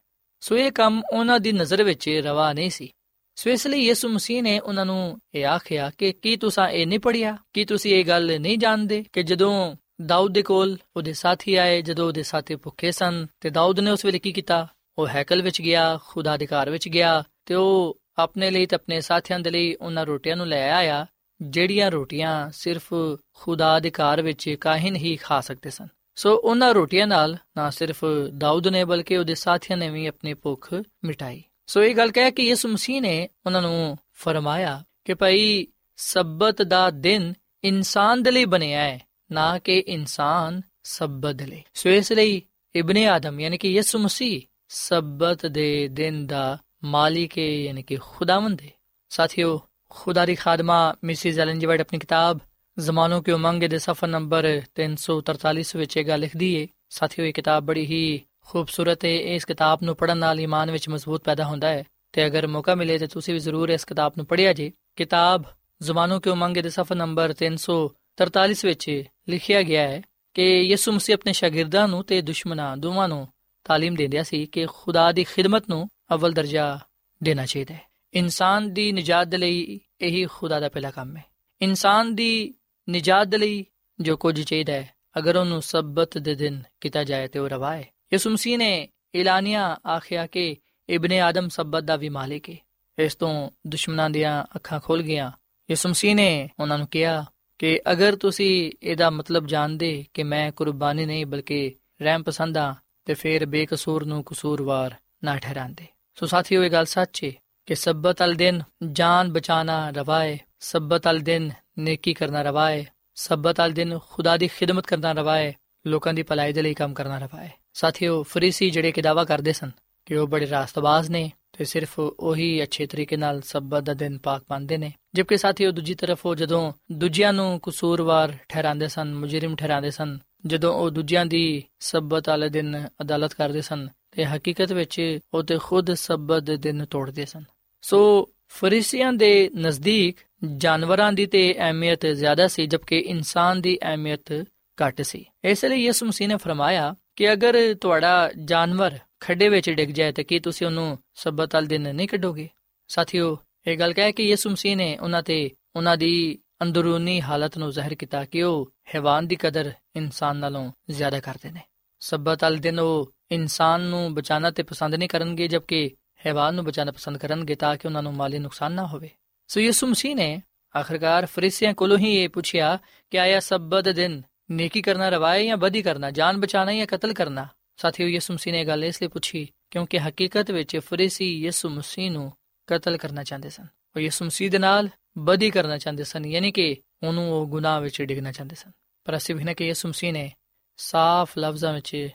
ਸੋ 0.45 0.57
ਇਹ 0.57 0.71
ਕੰਮ 0.71 1.03
ਉਹਨਾਂ 1.13 1.39
ਦੀ 1.39 1.51
ਨਜ਼ਰ 1.51 1.83
ਵਿੱਚ 1.83 2.09
ਰਵਾ 2.09 2.53
ਨਹੀਂ 2.53 2.69
ਸੀ। 2.69 2.89
ਸੋ 3.35 3.49
ਇਸ 3.49 3.67
ਲਈ 3.67 3.79
ਯਿਸੂ 3.79 4.09
ਮਸੀਹ 4.09 4.43
ਨੇ 4.43 4.59
ਉਹਨਾਂ 4.59 4.85
ਨੂੰ 4.85 5.19
ਇਹ 5.35 5.45
ਆਖਿਆ 5.45 5.91
ਕਿ 5.97 6.11
ਕੀ 6.11 6.35
ਤੁਸੀਂ 6.35 6.67
ਇਹ 6.67 6.87
ਨਹੀਂ 6.87 6.99
ਪੜਿਆ 6.99 7.37
ਕੀ 7.53 7.65
ਤੁਸੀਂ 7.65 7.95
ਇਹ 7.95 8.05
ਗੱਲ 8.05 8.39
ਨਹੀਂ 8.39 8.57
ਜਾਣਦੇ 8.57 9.05
ਕਿ 9.13 9.23
ਜਦੋਂ 9.23 9.75
ਦਾਊਦ 10.05 10.33
ਦੇ 10.33 10.41
ਕੋਲ 10.41 10.77
ਉਹਦੇ 10.97 11.13
ਸਾਥੀ 11.13 11.55
ਆਏ, 11.55 11.81
ਜਦੋਂ 11.81 12.07
ਉਹਦੇ 12.07 12.23
ਸਾਥੀ 12.23 12.55
ਭੁੱਖੇ 12.55 12.91
ਸਨ 12.91 13.27
ਤੇ 13.41 13.49
ਦਾਊਦ 13.49 13.79
ਨੇ 13.79 13.91
ਉਸ 13.91 14.05
ਵੇਲੇ 14.05 14.19
ਕੀ 14.19 14.31
ਕੀਤਾ? 14.31 14.67
ਉਹ 14.97 15.07
ਹੈਕਲ 15.07 15.41
ਵਿੱਚ 15.41 15.61
ਗਿਆ, 15.61 15.99
ਖੁਦਾ 16.07 16.37
ਦੇ 16.37 16.45
ਘਰ 16.45 16.69
ਵਿੱਚ 16.69 16.89
ਗਿਆ 16.89 17.23
ਤੇ 17.45 17.55
ਉਹ 17.55 17.97
ਆਪਣੇ 18.17 18.51
ਲਈ 18.51 18.65
ਤੇ 18.65 18.75
ਆਪਣੇ 18.75 19.01
ਸਾਥੀਆਂ 19.01 19.39
ਦੇ 19.39 19.49
ਲਈ 19.49 19.75
ਉਹਨਾਂ 19.75 20.05
ਰੋਟੀਆਂ 20.05 20.35
ਨੂੰ 20.35 20.47
ਲੈ 20.47 20.71
ਆਇਆ, 20.71 21.05
ਜਿਹੜੀਆਂ 21.41 21.91
ਰੋਟੀਆਂ 21.91 22.51
ਸਿਰਫ 22.51 22.93
ਖੁਦਾ 23.33 23.79
ਦੇ 23.79 23.91
ਘਰ 23.91 24.21
ਵਿੱਚ 24.21 24.49
ਕਾਹਿਨ 24.49 24.95
ਹੀ 24.95 25.15
ਖਾ 25.15 25.41
ਸਕਦੇ 25.41 25.69
ਸਨ। 25.69 25.87
ਸੋ 26.15 26.35
ਉਹਨਾਂ 26.35 26.73
ਰੋਟੀਆਂ 26.73 27.07
ਨਾਲ 27.07 27.37
ਨਾ 27.57 27.69
ਸਿਰਫ 27.69 28.05
ਦਾਊਦ 28.37 28.67
ਨੇ 28.67 28.83
ਬਲਕਿ 28.83 29.17
ਉਹਦੇ 29.17 29.35
ਸਾਥੀਆਂ 29.35 29.77
ਨੇ 29.77 29.89
ਵੀ 29.89 30.07
ਆਪਣੀ 30.07 30.33
ਭੁੱਖ 30.33 30.73
ਮਿਟਾਈ। 31.05 31.43
ਸੋ 31.67 31.83
ਇਹ 31.83 31.95
ਗੱਲ 31.95 32.11
ਕਹਿ 32.11 32.31
ਕਿ 32.31 32.43
ਯਿਸੂ 32.43 32.69
ਮਸੀਹ 32.69 33.01
ਨੇ 33.01 33.29
ਉਹਨਾਂ 33.45 33.61
ਨੂੰ 33.61 33.97
ਫਰਮਾਇਆ 34.13 34.83
ਕਿ 35.05 35.13
ਭਾਈ 35.13 35.67
ਸਬਤ 35.95 36.61
ਦਾ 36.61 36.89
ਦਿਨ 36.89 37.33
ਇਨਸਾਨ 37.63 38.23
ਦੇ 38.23 38.31
ਲਈ 38.31 38.45
ਬਣਿਆ 38.45 38.79
ਹੈ, 38.79 39.01
ਨਾ 39.31 39.59
ਕਿ 39.59 39.79
ਇਨਸਾਨ 39.79 40.61
ਸਬਤ 40.83 41.35
ਦੇ 41.35 41.45
ਲਈ। 41.45 41.63
ਸੋ 41.73 41.89
ਇਸ 41.89 42.11
ਲਈ 42.11 42.41
ਇਬਨ 42.75 42.97
ਆਦਮ 42.97 43.39
ਯਾਨੀ 43.39 43.57
ਕਿ 43.57 43.71
ਯਿਸੂ 43.71 43.99
ਮਸੀਹ 43.99 44.41
ਸਬਤ 44.69 45.45
ਦੇ 45.45 45.87
ਦਿਨ 45.87 46.27
ਦਾ 46.27 46.57
ਮਾਲਿਕ 46.83 47.37
ਹੈ 47.37 47.43
ਯਾਨੀ 47.43 47.83
ਕਿ 47.83 47.95
ਖੁਦਾਵੰਦ 47.95 48.61
ਹੈ। 48.61 48.69
ਸਾਥੀਓ, 49.09 49.61
ਖੁਦਾ 49.89 50.25
ਦੀ 50.25 50.35
ਖਾਦਮਾ 50.35 50.95
ਮਿਸਿਸ 51.03 51.39
ਐਲਨ 51.39 51.59
ਜੀ 51.59 51.65
ਵਾਈਟ 51.65 51.81
ਆਪਣੀ 51.81 51.99
ਕਿਤਾਬ 51.99 52.39
ਜ਼ਮਾਨੋਂ 52.79 53.23
ਕੀ 53.23 53.31
ਉਮੰਗ 53.31 53.63
ਦੇ 53.63 53.79
ਸਫਾ 53.79 54.07
ਨੰਬਰ 54.07 54.61
343 54.75 55.75
ਵਿੱਚ 55.75 55.97
ਇਹ 55.97 56.05
ਗੱਲ 56.05 56.19
ਲਿਖਦੀ 56.19 56.61
ਹੈ 56.61 56.67
ਸਾਥੀਓ, 56.89 57.25
ਇਹ 57.25 57.33
ਕਿਤਾਬ 57.33 57.63
ਬੜੀ 57.63 57.85
ਹੀ 57.85 58.21
ਖੂਬਸੂਰਤ 58.45 59.05
ਹੈ 59.05 59.09
ਇਸ 59.09 59.45
ਕਿਤਾਬ 59.45 59.79
ਨੂੰ 59.83 59.95
ਪੜਨ 59.95 60.17
ਨਾਲ 60.17 60.41
ਈਮਾਨ 60.41 60.71
ਵਿੱਚ 60.71 60.89
ਮਜ਼ਬੂਤ 60.89 61.23
ਪੈਦਾ 61.23 61.45
ਹੁੰਦਾ 61.45 61.67
ਹੈ। 61.67 61.83
ਤੇ 62.11 62.25
ਅਗਰ 62.25 62.47
ਮੌਕਾ 62.47 62.75
ਮਿਲੇ 62.75 62.97
ਤੇ 62.97 63.07
ਤੁਸੀਂ 63.07 63.33
ਵੀ 63.33 63.39
ਜ਼ਰੂਰ 63.39 63.69
ਇਸ 63.69 63.85
ਕਿਤਾਬ 63.85 64.13
ਨੂੰ 64.17 64.25
ਪੜ੍ਹਿਆ 64.25 64.53
ਜੇ। 64.53 64.71
ਕਿਤਾਬ 64.95 65.43
ਜ਼ਮਾਨੋਂ 65.81 66.21
ਕੀ 66.21 66.29
ਉਮੰਗ 66.29 66.57
ਦੇ 66.57 66.69
ਸਫਾ 66.69 66.95
ਨੰਬਰ 66.95 67.33
343 67.33 68.65
ਵਿੱਚ 68.65 69.03
ਲਿਖਿਆ 69.29 69.61
ਗਿਆ 69.61 69.81
ਹੈ 69.81 70.01
ਕਿ 70.33 70.61
ਯਿਸੂ 70.61 70.91
ਮਸੀਹ 70.91 71.15
ਆਪਣੇ 71.15 71.33
ਸ਼ਾਗਿਰਦਾਂ 71.33 71.87
ਨੂੰ 71.87 72.03
ਤੇ 72.03 72.21
ਦੁਸ਼ਮਣਾਂ 72.21 72.77
ਦੋਵਾਂ 72.77 73.09
ਨੂੰ 73.09 73.27
ਤਾਲੀਮ 73.63 73.95
ਦਿੰਦਿਆ 73.95 74.23
ਸੀ 74.23 74.45
ਕਿ 74.45 74.65
ਖੁਦਾ 74.65 75.11
ਦੀ 75.11 75.23
ਖਿਦਮਤ 75.23 75.69
ਨੂੰ 75.69 75.89
ਅਵਲ 76.13 76.31
ਦਰਜਾ 76.31 76.79
ਦੇਣਾ 77.23 77.45
ਚਾਹੀਦਾ 77.45 77.73
ਹੈ। 77.73 77.81
ਇਨਸਾਨ 78.13 78.73
ਦੀ 78.73 78.91
ਨਜਾਤ 78.91 79.27
ਦੇ 79.27 79.37
ਲਈ 79.37 79.79
ਇਹੀ 80.01 80.25
ਖੁਦਾ 80.25 80.59
ਦਾ 80.59 80.69
ਪਹਿਲਾ 80.69 80.91
ਕੰਮ 80.91 81.17
ਹੈ। 81.17 81.23
ਇਨਸਾਨ 81.61 82.15
ਦੀ 82.15 82.53
ਨਜਾਤ 82.89 83.27
ਦੇ 83.27 83.37
ਲਈ 83.37 83.65
ਜੋ 83.99 84.17
ਕੁਝ 84.17 84.41
ਚਾਹੀਦਾ 84.41 84.73
ਹੈ, 84.73 84.93
ਅਗਰ 85.17 85.35
ਉਹਨੂੰ 85.35 85.61
ਸਬਤ 85.61 86.17
ਦੇ 86.17 86.35
ਦਿਨ 86.35 86.63
ਕੀਤਾ 86.81 87.03
ਜਾਏ 87.03 87.27
ਤੇ 87.27 87.39
ਉਹ 87.39 87.49
ਰਵਾ 87.49 87.75
ਹੈ 87.75 87.83
ਯਿਸੂ 88.13 88.29
ਮਸੀਹ 88.29 88.57
ਨੇ 88.57 88.89
ਇਲਾਨੀਆ 89.15 89.77
ਆਖਿਆ 89.87 90.27
ਕਿ 90.27 90.57
ਇਬਨ 90.89 91.13
ਆਦਮ 91.13 91.47
ਸਬਤ 91.47 91.83
ਦਾ 91.83 91.95
ਵੀ 91.95 92.09
ਮਾਲਿਕ 92.09 92.49
ਹੈ 92.49 92.55
ਇਸ 92.99 93.15
ਤੋਂ 93.15 93.49
ਦੁਸ਼ਮਣਾਂ 93.67 94.09
ਦੀਆਂ 94.09 94.45
ਅੱਖਾਂ 94.55 94.79
ਖੁੱਲ 94.79 95.01
ਗਈਆਂ। 95.01 95.31
ਯਿਸੂ 95.69 95.89
ਮਸੀਹ 95.89 96.15
ਨੇ 96.15 96.49
ਉਹਨਾਂ 96.59 96.77
ਨੂੰ 96.77 96.87
ਕਿਹਾ 96.87 97.25
ਕਿ 97.59 97.81
ਅਗਰ 97.91 98.15
ਤੁਸੀਂ 98.15 98.71
ਇਹਦਾ 98.83 99.09
ਮਤਲਬ 99.09 99.47
ਜਾਣਦੇ 99.47 100.05
ਕਿ 100.13 100.23
ਮੈਂ 100.23 100.51
ਕੁਰਬਾਨੀ 100.51 101.05
ਨਹੀਂ, 101.05 101.25
ਬਲਕਿ 101.25 101.75
ਰਹਿਮ 102.01 102.23
ਪਸੰਦਾਂ 102.23 102.73
ਤੇ 103.05 103.13
ਫਿਰ 103.13 103.45
ਬੇਕਸੂਰ 103.45 104.05
ਨੂੰ 104.05 104.23
ਕਸੂਰਵਾਰ 104.23 104.95
ਨਾ 105.23 105.37
ਠਹਿਰਾਂਦੇ 105.37 105.85
ਸੋ 106.15 106.25
ਸਾਥੀਓ, 106.25 106.63
ਇਹ 106.63 106.71
ਗੱਲ 106.71 106.85
ਸੱਚ 106.85 107.23
ਹੈ 107.23 107.31
ਕਿ 107.65 107.75
ਸਬਤ 107.75 108.23
ਅਲ 108.23 108.33
ਦਿਨ 108.33 108.61
ਜਾਨ 108.91 109.33
ਬਚਾਣਾ 109.33 109.89
ਰਵਾਏ। 109.89 110.39
ਸਬਤ 110.59 111.07
ਅਲ 111.07 111.19
ਦਿਨ 111.19 111.51
ਨੇਕੀ 111.79 112.13
ਕਰਨਾ 112.13 112.41
ਰਵਾਏ 112.41 112.85
ਸਬਤ 113.15 113.61
ਅਲ 113.61 113.71
ਦਿਨ 113.71 113.99
ਖੁਦਾ 114.09 114.37
ਦੀ 114.37 114.47
ਖਿਦਮਤ 114.47 114.87
ਕਰਨਾ 114.87 115.11
ਰਵਾਏ, 115.11 115.53
ਲੋਕਾਂ 115.87 116.13
ਦੀ 116.13 116.23
ਭਲਾਈ 116.23 116.53
ਦੇ 116.53 116.61
ਲਈ 116.61 116.73
ਕੰਮ 116.73 116.93
ਕਰਨਾ 116.93 117.17
ਰਵਾਏ। 117.17 117.49
ਸਾਥੀਓ, 117.73 118.23
ਫਰੀਸੀ 118.23 118.69
ਜਿਹੜੇ 118.69 118.91
ਕਿ 118.91 119.01
ਦਾਵਾ 119.01 119.23
ਕਰਦੇ 119.23 119.53
ਸਨ 119.53 119.71
ਕਿ 120.05 120.15
ਉਹ 120.15 120.27
ਬੜੇ 120.27 120.49
ਰਾਸਤਬਾਜ਼ 120.49 121.11
ਨੇ 121.11 121.31
ਤੇ 121.57 121.65
ਸਿਰਫ 121.65 121.99
ਉਹੀ 121.99 122.63
ਅੱਛੇ 122.63 122.85
ਤਰੀਕੇ 122.85 123.17
ਨਾਲ 123.17 123.41
ਸਬਤ 123.41 123.83
ਦਾ 123.83 123.93
ਦਿਨ 123.93 124.17
ਪਾਕ 124.17 124.43
ਮੰਨਦੇ 124.51 124.77
ਨੇ। 124.77 124.93
ਜਦਕਿ 125.13 125.37
ਸਾਥੀਓ, 125.37 125.71
ਦੂਜੀ 125.71 125.95
ਤਰਫ 125.95 126.25
ਉਹ 126.25 126.35
ਜਦੋਂ 126.35 126.73
ਦੂਜਿਆਂ 126.91 127.33
ਨੂੰ 127.33 127.59
ਕਸੂਰਵਾਰ 127.63 128.37
ਠਹਿਰਾਉਂਦੇ 128.49 128.87
ਸਨ, 128.87 129.15
ਮੁਜਰਮ 129.15 129.55
ਠਹਿਰਾਉਂਦੇ 129.55 129.91
ਸਨ, 129.91 130.19
ਜਦੋਂ 130.45 130.73
ਉਹ 130.73 130.89
ਦੂਜਿਆਂ 130.89 131.25
ਦੀ 131.25 131.63
ਸਬਤ 131.79 132.29
ਵਾਲੇ 132.29 132.49
ਦਿਨ 132.49 132.87
ਅਦਾਲਤ 133.01 133.33
ਕਰਦੇ 133.33 133.61
ਸਨ, 133.61 133.89
ਤੇ 134.11 134.25
ਹਕੀਕਤ 134.25 134.71
ਵਿੱਚ 134.73 135.19
ਉਹ 135.33 135.43
ਤੇ 135.43 135.57
ਖੁਦ 135.57 135.93
ਸਬਤ 135.93 136.43
ਦੇ 136.43 136.57
ਦਿਨ 136.57 136.85
ਤੋੜਦੇ 136.85 137.25
ਸਨ। 137.25 137.43
ਸੋ 137.81 138.29
ਫਰੀਸੀਆਂ 138.55 139.13
ਦੇ 139.13 139.49
ਨਜ਼ਦੀਕ 139.57 140.17
ਜਾਨਵਰਾਂ 140.57 141.13
ਦੀ 141.13 141.25
ਤੇ 141.25 141.55
ਅਹਿਮੀਅਤ 141.57 142.05
ਜ਼ਿਆਦਾ 142.05 142.47
ਸੀ, 142.47 142.67
ਜਦਕਿ 142.67 142.99
ਇਨਸਾਨ 142.99 143.61
ਦੀ 143.61 143.79
ਅਹਿਮੀਅਤ 143.81 144.45
ਘੱਟ 144.77 145.01
ਸੀ। 145.01 145.25
ਇਸ 145.43 145.65
ਲਈ 145.65 145.83
ਯਿਸੂ 145.83 146.05
ਮਸੀਹ 146.05 146.27
ਨੇ 146.27 146.37
ਫਰਮਾਇਆ 146.37 146.95
ਕਿ 147.15 147.33
ਅਗਰ 147.33 147.75
ਤੁਹਾਡਾ 147.81 148.31
ਜਾਨਵਰ 148.45 148.97
ਖੱਡੇ 149.19 149.49
ਵਿੱਚ 149.49 149.69
ਡਿੱਗ 149.69 149.89
ਜਾਏ, 149.89 150.11
ਤਾਂ 150.11 150.23
ਕੀ 150.23 150.39
ਤੁਸੀਂ 150.39 150.67
ਉਹਨੂੰ 150.67 150.99
ਸਬਤ 151.13 151.55
ਵਾਲੇ 151.55 151.67
ਦਿਨ 151.67 151.95
ਨਹੀਂ 151.95 152.07
ਕੱਢੋਗੇ? 152.07 152.49
ਸਾਥੀਓ, 152.87 153.37
ਇਹ 153.67 153.77
ਗੱਲ 153.77 153.93
ਕਹਿ 153.93 154.11
ਕਿ 154.11 154.23
ਯਿਸੂ 154.23 154.49
ਮਸੀਹ 154.49 154.77
ਨੇ 154.77 154.97
ਉਹਨਾਂ 154.97 155.23
ਤੇ 155.23 155.51
ਉਹਨਾਂ 155.75 155.97
ਦੀ 155.97 156.39
ਅੰਦਰੂਨੀ 156.61 157.21
ਹਾਲਤ 157.21 157.57
ਨੂੰ 157.57 157.71
ਜ਼ਾਹਿਰ 157.71 157.95
ਕੀਤਾ 157.95 158.25
ਕਿ 158.25 158.43
ਉਹ 158.43 158.71
ਹੈਵਾਨ 158.95 159.27
ਦੀ 159.27 159.35
ਕਦਰ 159.35 159.71
ਇਨਸਾਨ 159.95 160.37
ਨਾਲੋਂ 160.37 160.71
ਜ਼ਿਆਦਾ 160.89 161.19
ਕਰਦੇ 161.19 161.51
ਨੇ। 161.51 161.61
ਸਬਤ 161.99 162.43
ਵਾਲੇ 162.43 162.57
ਦਿਨ 162.57 162.79
ਉਹ 162.79 163.11
ਇਨਸਾਨ 163.31 163.81
ਨੂੰ 163.81 164.13
ਬਚਾਉਣਾ 164.13 164.51
ਤੇ 164.51 164.63
ਪਸੰਦ 164.63 164.95
ਨਹੀਂ 164.95 165.09
ਕਰਨਗੇ, 165.09 165.47
ਜਦਕਿ 165.47 165.91
ਹੈਵਾਨ 166.25 166.55
ਨੂੰ 166.55 166.65
ਬਚਾਉਣਾ 166.65 166.91
ਪਸੰਦ 166.91 167.17
ਕਰਨਗੇ 167.17 167.55
ਤਾਂ 167.55 167.77
ਕਿ 167.77 167.87
ਉਹਨਾਂ 167.87 168.03
ਨੂੰ 168.03 168.13
ਮਾਲੀ 168.13 168.39
ਨੁਕਸਾਨ 168.39 168.71
ਨਾ 168.71 168.87
ਹੋਵੇ। 168.87 169.09
ਸੋ 169.47 169.59
ਯਿਸੂ 169.59 169.87
ਮਸੀਹ 169.87 170.15
ਨੇ 170.15 170.41
ਆਖਰਕਾਰ 170.79 171.25
ਫਰੀਸੀਆਂ 171.25 171.73
ਕੋਲੋਂ 171.73 171.97
ਹੀ 171.97 172.15
ਇਹ 172.15 172.29
ਪੁੱਛਿਆ 172.29 172.79
ਕਿ 173.09 173.19
ਆਇਆ 173.19 173.39
ਸਬਤ 173.39 173.89
ਦਿਨ 173.89 174.21
ਨੇਕੀ 174.51 174.81
ਕਰਨਾ, 174.81 175.09
ਰਵਾਇ 175.09 175.45
ਜਾਂ 175.45 175.57
ਬਦੀ 175.57 175.81
ਕਰਨਾ, 175.81 176.11
ਜਾਨ 176.11 176.39
ਬਚਾਣਾ 176.39 176.73
ਜਾਂ 176.73 176.87
ਕਤਲ 176.87 177.13
ਕਰਨਾ? 177.13 177.47
ਸਾਥੀਓ, 177.77 178.07
ਯਿਸੂ 178.07 178.33
ਮਸੀਹ 178.33 178.53
ਨੇ 178.53 178.65
ਗੱਲ 178.65 178.85
ਇਸ 178.85 179.01
ਲਈ 179.01 179.07
ਪੁੱਛੀ 179.07 179.47
ਕਿਉਂਕਿ 179.71 179.99
ਹਕੀਕਤ 179.99 180.51
ਵਿੱਚ 180.51 180.77
ਫਰੀਸੀ 180.77 181.39
ਯਿਸੂ 181.39 181.69
ਮਸੀਹ 181.69 182.11
ਨੂੰ 182.11 182.33
ਕਤਲ 182.67 182.97
ਕਰਨਾ 182.97 183.23
ਚਾਹੁੰਦੇ 183.23 183.49
ਸਨ 183.49 183.65
ਉਹ 183.95 184.01
ਯਿਸੂ 184.01 184.25
ਮਸੀਹ 184.25 184.51
ਦੇ 184.51 184.57
ਨਾਲ 184.57 184.89
ਬਦੀ 185.17 185.51
ਕਰਨਾ 185.51 185.77
ਚਾਹੁੰਦੇ 185.77 186.03
ਸਨ, 186.03 186.25
ਯਾਨੀ 186.25 186.51
ਕਿ 186.51 186.77
ਉਹਨੂੰ 187.07 187.33
ਉਹ 187.33 187.47
ਗੁਨਾਹ 187.47 187.81
ਵਿੱਚ 187.81 188.01
ਡਿੱਗਣਾ 188.01 188.31
ਚਾਹੁੰਦੇ 188.31 188.55
ਸਨ। 188.55 188.71
ਪਰ 189.03 189.17
ਅਸੀਂ 189.17 189.35
ਵੀ 189.35 189.53
ਕਿ 189.53 189.67
ਯਿਸੂ 189.67 189.89
ਮਸੀਹ 189.89 190.13
ਨੇ 190.13 190.33
ਸਾਫ਼ 190.77 191.37
ਲਫ਼ਜ਼ਾਂ 191.37 191.73
ਵਿੱਚ 191.73 192.09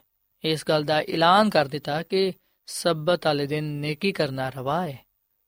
ਇਸ 0.44 0.64
ਗੱਲ 0.68 0.84
ਦਾ 0.84 1.00
ਐਲਾਨ 1.00 1.50
ਕਰ 1.50 1.68
ਦਿੱਤਾ 1.68 2.02
ਕਿ 2.02 2.32
ਸਬਤ 2.72 3.26
ਵਾਲੇ 3.26 3.46
ਦਿਨ 3.46 3.64
ਨੇਕੀ 3.64 4.12
ਕਰਨਾ 4.12 4.48
ਰਵਾ 4.48 4.86
ਹੈ 4.86 4.98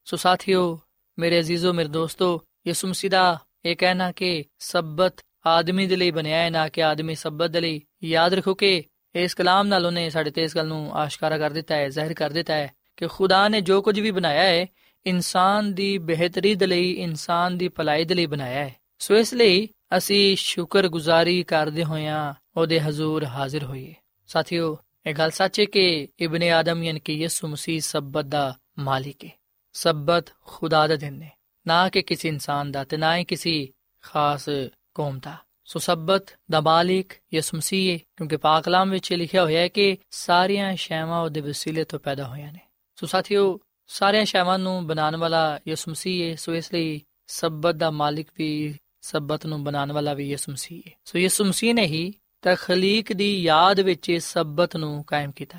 ਸੋ 0.05 0.17
ਸਾਥੀਓ, 0.17 0.81
ਮੇਰੇ 1.19 1.41
ਅਜ਼ੀਜ਼ੋ, 1.41 1.73
ਮੇਰੇ 1.73 1.89
ਦੋਸਤੋ, 1.89 2.45
ਯਿਸੂ 2.67 2.89
ਮਸੀਹ 2.89 3.11
ਦਾ 3.11 3.39
ਇਹ 3.65 3.77
ਕਹਿਣਾ 3.77 4.13
ਕਿ 4.13 4.45
ਸਬਤ 4.59 5.17
ਆਦਮੀ 5.47 5.87
ਦੇ 5.87 5.97
ਲਈ 5.97 6.11
ਬਣਿਆ 6.11 6.37
ਹੈ 6.37 6.51
ਨਾ 6.51 6.69
ਕਿ 6.69 6.83
ਆਦਮੀ 6.85 7.15
ਸਬਤ 7.15 7.51
ਦੇ 7.51 7.61
ਲਈ। 7.61 7.81
ਯਾਦ 8.05 8.35
ਰੱਖੋ 8.35 8.55
ਕਿ 8.55 8.85
ਇਸ 9.15 9.35
ਕਲਾਮ 9.35 9.67
ਨਾਲ 9.67 9.87
ਉਹਨੇ 9.87 10.11
ਸਾਡੇ 10.11 10.31
ਤੇ 10.31 10.43
ਇਸ 10.43 10.57
ਗੱਲ 10.57 10.67
ਨੂੰ 10.67 10.95
ਆਸ਼ਕਾਰਾ 10.95 11.39
ਕਰ 11.39 11.51
ਦਿੱਤਾ 11.51 11.75
ਹੈ 11.75 11.89
ਜ਼ਾਹਿਰ 11.89 12.15
ਕਰ 12.15 12.31
ਦਿੱਤਾ 12.31 12.55
ਹੈ 12.55 12.73
ਕਿ 12.97 13.07
ਖੁਦਾ 13.07 13.49
ਨੇ 13.49 13.61
ਜੋ 13.61 13.83
ਕੁਝ 13.83 14.01
ਵੀ 14.01 14.11
ਬਣਾਇਆ 14.11 14.43
ਹੈ 14.43 14.67
ਇਨਸਾਨ 15.07 15.75
ਦੀ 15.75 15.99
ਬਿਹਤਰੀ 15.99 16.55
ਦੇ 16.55 16.67
ਲਈ, 16.67 16.91
ਇਨਸਾਨ 16.91 17.59
ਦੀ 17.59 17.69
ਭਲਾਈ 17.69 18.05
ਦੇ 18.05 18.15
ਲਈ 18.15 18.27
ਬਣਾਇਆ 18.27 18.65
ਹੈ 18.65 18.75
ਸੋ 18.99 19.17
ਇਸ 19.17 19.35
ਲਈ 19.35 19.69
ਅਸੀਂ 19.97 20.37
ਸ਼ੁਕਰਗੁਜ਼ਾਰੀ 20.37 21.43
ਕਰਦੇ 21.43 21.85
ਹੋਇਆਂ 21.85 22.35
ਉਹਦੇ 22.57 22.81
ਹਜ਼ੂਰ 22.81 23.25
ਹਾਜ਼ਰ 23.25 23.65
ਹੋਈਏ। 23.65 23.95
ਸਾਥੀਓ 24.27 24.79
ਇਹ 25.07 25.15
ਗੱਲ 25.15 25.31
ਸੱਚ 25.31 25.61
ਹੈ 25.61 25.65
ਕਿ 25.65 26.09
ਇਬਨ 26.21 26.43
ਆਦਮ 26.43 26.83
ਯਾਨੀ 26.83 27.01
ਕਿ 27.01 27.13
ਯਿਸੂ 27.13 27.49
ਮਸੀਹ 27.49 27.81
ਸਬਤ 27.81 28.25
ਦਾ 28.25 28.59
ਮਾਲਿਕ 28.79 29.25
ਹੈ। 29.25 29.31
ਸਬਤ 29.73 30.25
ਖੁਦਾ 30.41 30.87
ਦਾ 30.87 30.97
ਦਿਨ 30.97 31.23
ਹੈ। 31.23 31.33
ਨਾ 31.67 31.89
ਕਿ 31.89 32.03
ਕਿਸੇ 32.03 32.29
ਇਨਸਾਨ 32.29 32.73
ਦਾ 32.73 32.85
ਤੇ 32.85 32.97
ਨਾ 32.97 33.17
ਹੀ 33.17 33.25
ਕਿਸੇ 33.25 33.69
ਖਾਸ 34.03 34.49
ਕੌਮ 34.95 35.19
ਦਾ। 35.19 35.37
ਸੋ 35.65 35.79
ਸਬਤ 35.79 36.23
ਦਾ 36.51 36.61
ਮਾਲਿਕ 36.61 37.13
ਯਿਸੂ 37.35 37.57
ਮਸੀਹ 37.57 37.93
ਹੈ, 37.93 37.99
ਕਿਉਂਕਿ 38.17 38.37
ਪਾਕ 38.37 38.65
ਕਲਾਮ 38.65 38.91
ਵਿੱਚ 38.91 39.13
ਲਿਖਿਆ 39.13 39.43
ਹੋਇਆ 39.43 39.61
ਹੈ 39.61 39.69
ਕਿ 39.69 39.99
ਸਾਰੀਆਂ 40.11 40.77
ਸ਼ੈਵਾਂ 40.77 41.21
ਉਹਦੇ 41.21 41.41
ਵਸੀਲੇ 41.41 41.85
ਤੋਂ 41.85 41.99
ਪੈਦਾ 41.99 42.29
ਹੋਈਆਂ 42.29 42.53
ਨੇ। 42.53 42.61
ਸੋ 42.97 43.07
ਸਾਥੀਓ, 43.07 43.61
ਸਾਰੀਆਂ 43.87 44.25
ਸ਼ੈਵਾਂ 44.25 44.59
ਨੂੰ 44.59 44.87
ਬਣਾਉਣ 44.87 45.17
ਵਾਲਾ 45.17 45.61
ਯਿਸੂ 45.69 45.91
ਮਸੀਹ 45.91 46.31
ਹੈ, 46.31 46.37
ਸੋ 46.37 46.55
ਇਸ 46.55 46.73
ਲਈ 46.73 47.03
ਸਬਤ 47.27 47.75
ਦਾ 47.75 47.91
ਮਾਲਿਕ 47.91 48.29
ਵੀ 48.39 48.79
ਸਬਤ 49.01 49.47
ਨੂੰ 49.47 49.65
ਬਣਾਉਣ 49.65 49.93
ਵਾਲਾ 49.93 50.15
ਵੀ 50.15 50.31
ਯਿਸੂ 50.31 50.53
ਮਸੀਹ 50.53 50.83
ਹੈ। 50.89 50.93
ਸੋ 51.05 51.19
ਯਿਸੂ 51.19 51.45
ਮਸੀਹ 51.45 51.75
ਨੇ 51.75 51.87
ਹੀ 51.87 52.15
ਤਖਲੀਕ 52.43 53.13
ਦੀ 53.13 53.43
ਯਾਦ 53.43 53.81
ਵਿੱਚ 53.81 54.13
ਸਬਤ 54.13 54.77
ਨੂੰ 54.77 55.05
ਕਾਇਮ 55.05 55.33
ਕੀਤਾ 55.33 55.59